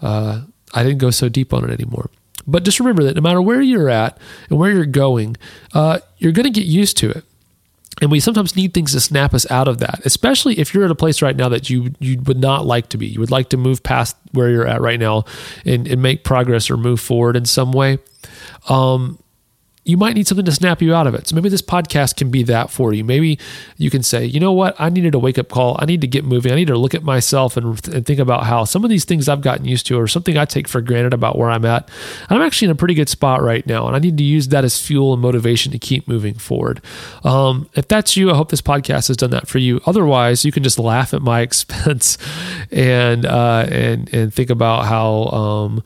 uh, 0.00 0.42
I 0.74 0.82
didn't 0.82 0.98
go 0.98 1.10
so 1.10 1.28
deep 1.28 1.52
on 1.52 1.64
it 1.64 1.70
anymore. 1.70 2.10
But 2.46 2.64
just 2.64 2.80
remember 2.80 3.04
that 3.04 3.16
no 3.16 3.22
matter 3.22 3.40
where 3.40 3.60
you're 3.60 3.88
at 3.88 4.18
and 4.48 4.58
where 4.58 4.70
you're 4.70 4.86
going, 4.86 5.36
uh, 5.74 6.00
you're 6.18 6.32
going 6.32 6.44
to 6.44 6.50
get 6.50 6.66
used 6.66 6.96
to 6.98 7.10
it. 7.10 7.24
And 8.00 8.10
we 8.10 8.20
sometimes 8.20 8.56
need 8.56 8.72
things 8.72 8.92
to 8.92 9.00
snap 9.00 9.34
us 9.34 9.48
out 9.50 9.68
of 9.68 9.78
that, 9.78 10.00
especially 10.04 10.58
if 10.58 10.72
you're 10.72 10.84
at 10.84 10.90
a 10.90 10.94
place 10.94 11.20
right 11.20 11.36
now 11.36 11.48
that 11.50 11.68
you 11.68 11.92
you 12.00 12.20
would 12.22 12.38
not 12.38 12.64
like 12.64 12.88
to 12.90 12.98
be. 12.98 13.06
You 13.06 13.20
would 13.20 13.30
like 13.30 13.50
to 13.50 13.56
move 13.56 13.82
past 13.82 14.16
where 14.32 14.50
you're 14.50 14.66
at 14.66 14.80
right 14.80 14.98
now 14.98 15.24
and, 15.64 15.86
and 15.86 16.00
make 16.00 16.24
progress 16.24 16.70
or 16.70 16.76
move 16.76 17.00
forward 17.00 17.36
in 17.36 17.44
some 17.44 17.72
way. 17.72 17.98
Um, 18.68 19.18
you 19.84 19.96
might 19.96 20.14
need 20.14 20.28
something 20.28 20.44
to 20.44 20.52
snap 20.52 20.80
you 20.80 20.94
out 20.94 21.08
of 21.08 21.14
it. 21.14 21.26
So 21.26 21.34
maybe 21.34 21.48
this 21.48 21.62
podcast 21.62 22.16
can 22.16 22.30
be 22.30 22.44
that 22.44 22.70
for 22.70 22.92
you. 22.92 23.02
Maybe 23.02 23.38
you 23.76 23.90
can 23.90 24.04
say, 24.04 24.24
you 24.24 24.38
know 24.38 24.52
what? 24.52 24.76
I 24.78 24.88
needed 24.90 25.14
a 25.14 25.18
wake 25.18 25.38
up 25.38 25.48
call. 25.48 25.76
I 25.80 25.86
need 25.86 26.00
to 26.02 26.06
get 26.06 26.24
moving. 26.24 26.52
I 26.52 26.54
need 26.54 26.68
to 26.68 26.78
look 26.78 26.94
at 26.94 27.02
myself 27.02 27.56
and, 27.56 27.88
and 27.88 28.06
think 28.06 28.20
about 28.20 28.44
how 28.44 28.62
some 28.62 28.84
of 28.84 28.90
these 28.90 29.04
things 29.04 29.28
I've 29.28 29.40
gotten 29.40 29.64
used 29.64 29.86
to 29.88 29.98
or 29.98 30.06
something 30.06 30.38
I 30.38 30.44
take 30.44 30.68
for 30.68 30.80
granted 30.80 31.12
about 31.12 31.36
where 31.36 31.50
I'm 31.50 31.64
at. 31.64 31.88
I'm 32.30 32.40
actually 32.40 32.66
in 32.66 32.72
a 32.72 32.76
pretty 32.76 32.94
good 32.94 33.08
spot 33.08 33.42
right 33.42 33.66
now. 33.66 33.88
And 33.88 33.96
I 33.96 33.98
need 33.98 34.16
to 34.18 34.24
use 34.24 34.48
that 34.48 34.64
as 34.64 34.80
fuel 34.80 35.12
and 35.14 35.20
motivation 35.20 35.72
to 35.72 35.80
keep 35.80 36.06
moving 36.06 36.34
forward. 36.34 36.80
Um, 37.24 37.68
if 37.74 37.88
that's 37.88 38.16
you, 38.16 38.30
I 38.30 38.36
hope 38.36 38.50
this 38.50 38.62
podcast 38.62 39.08
has 39.08 39.16
done 39.16 39.30
that 39.30 39.48
for 39.48 39.58
you. 39.58 39.80
Otherwise, 39.84 40.44
you 40.44 40.52
can 40.52 40.62
just 40.62 40.78
laugh 40.78 41.12
at 41.12 41.22
my 41.22 41.40
expense 41.52 42.18
and, 42.70 43.26
uh, 43.26 43.66
and, 43.68 44.12
and 44.14 44.32
think 44.32 44.50
about 44.50 44.86
how, 44.86 45.24
um, 45.36 45.82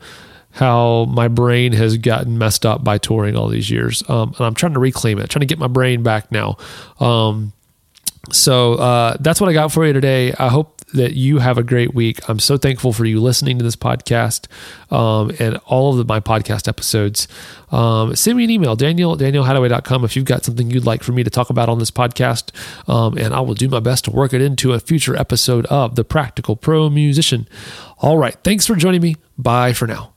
how 0.57 1.05
my 1.05 1.27
brain 1.27 1.71
has 1.73 1.97
gotten 1.97 2.39
messed 2.39 2.65
up 2.65 2.83
by 2.83 2.97
touring 2.97 3.35
all 3.35 3.47
these 3.47 3.69
years. 3.69 4.03
Um, 4.09 4.33
and 4.37 4.41
I'm 4.41 4.55
trying 4.55 4.73
to 4.73 4.79
reclaim 4.79 5.19
it, 5.19 5.29
trying 5.29 5.41
to 5.41 5.45
get 5.45 5.59
my 5.59 5.67
brain 5.67 6.01
back 6.01 6.31
now. 6.31 6.57
Um, 6.99 7.53
so 8.31 8.73
uh, 8.73 9.17
that's 9.19 9.39
what 9.39 9.51
I 9.51 9.53
got 9.53 9.71
for 9.71 9.85
you 9.85 9.93
today. 9.93 10.33
I 10.33 10.49
hope 10.49 10.81
that 10.93 11.13
you 11.13 11.37
have 11.37 11.59
a 11.59 11.63
great 11.63 11.93
week. 11.93 12.27
I'm 12.27 12.39
so 12.39 12.57
thankful 12.57 12.91
for 12.91 13.05
you 13.05 13.19
listening 13.21 13.59
to 13.59 13.63
this 13.63 13.75
podcast 13.75 14.47
um, 14.91 15.31
and 15.37 15.57
all 15.65 15.91
of 15.91 15.97
the, 15.97 16.05
my 16.05 16.19
podcast 16.19 16.67
episodes. 16.67 17.27
Um, 17.71 18.15
send 18.15 18.35
me 18.35 18.45
an 18.45 18.49
email, 18.49 18.75
Daniel 18.75 19.15
danielhadaway.com, 19.15 20.05
if 20.05 20.15
you've 20.15 20.25
got 20.25 20.43
something 20.43 20.71
you'd 20.71 20.85
like 20.85 21.03
for 21.03 21.11
me 21.11 21.23
to 21.23 21.29
talk 21.29 21.51
about 21.51 21.69
on 21.69 21.77
this 21.77 21.91
podcast. 21.91 22.49
Um, 22.89 23.15
and 23.17 23.31
I 23.31 23.41
will 23.41 23.53
do 23.53 23.69
my 23.69 23.79
best 23.79 24.05
to 24.05 24.11
work 24.11 24.33
it 24.33 24.41
into 24.41 24.73
a 24.73 24.79
future 24.79 25.15
episode 25.15 25.67
of 25.67 25.95
The 25.95 26.03
Practical 26.03 26.55
Pro 26.55 26.89
Musician. 26.89 27.47
All 27.99 28.17
right. 28.17 28.35
Thanks 28.43 28.65
for 28.65 28.75
joining 28.75 29.01
me. 29.01 29.17
Bye 29.37 29.73
for 29.73 29.85
now. 29.85 30.16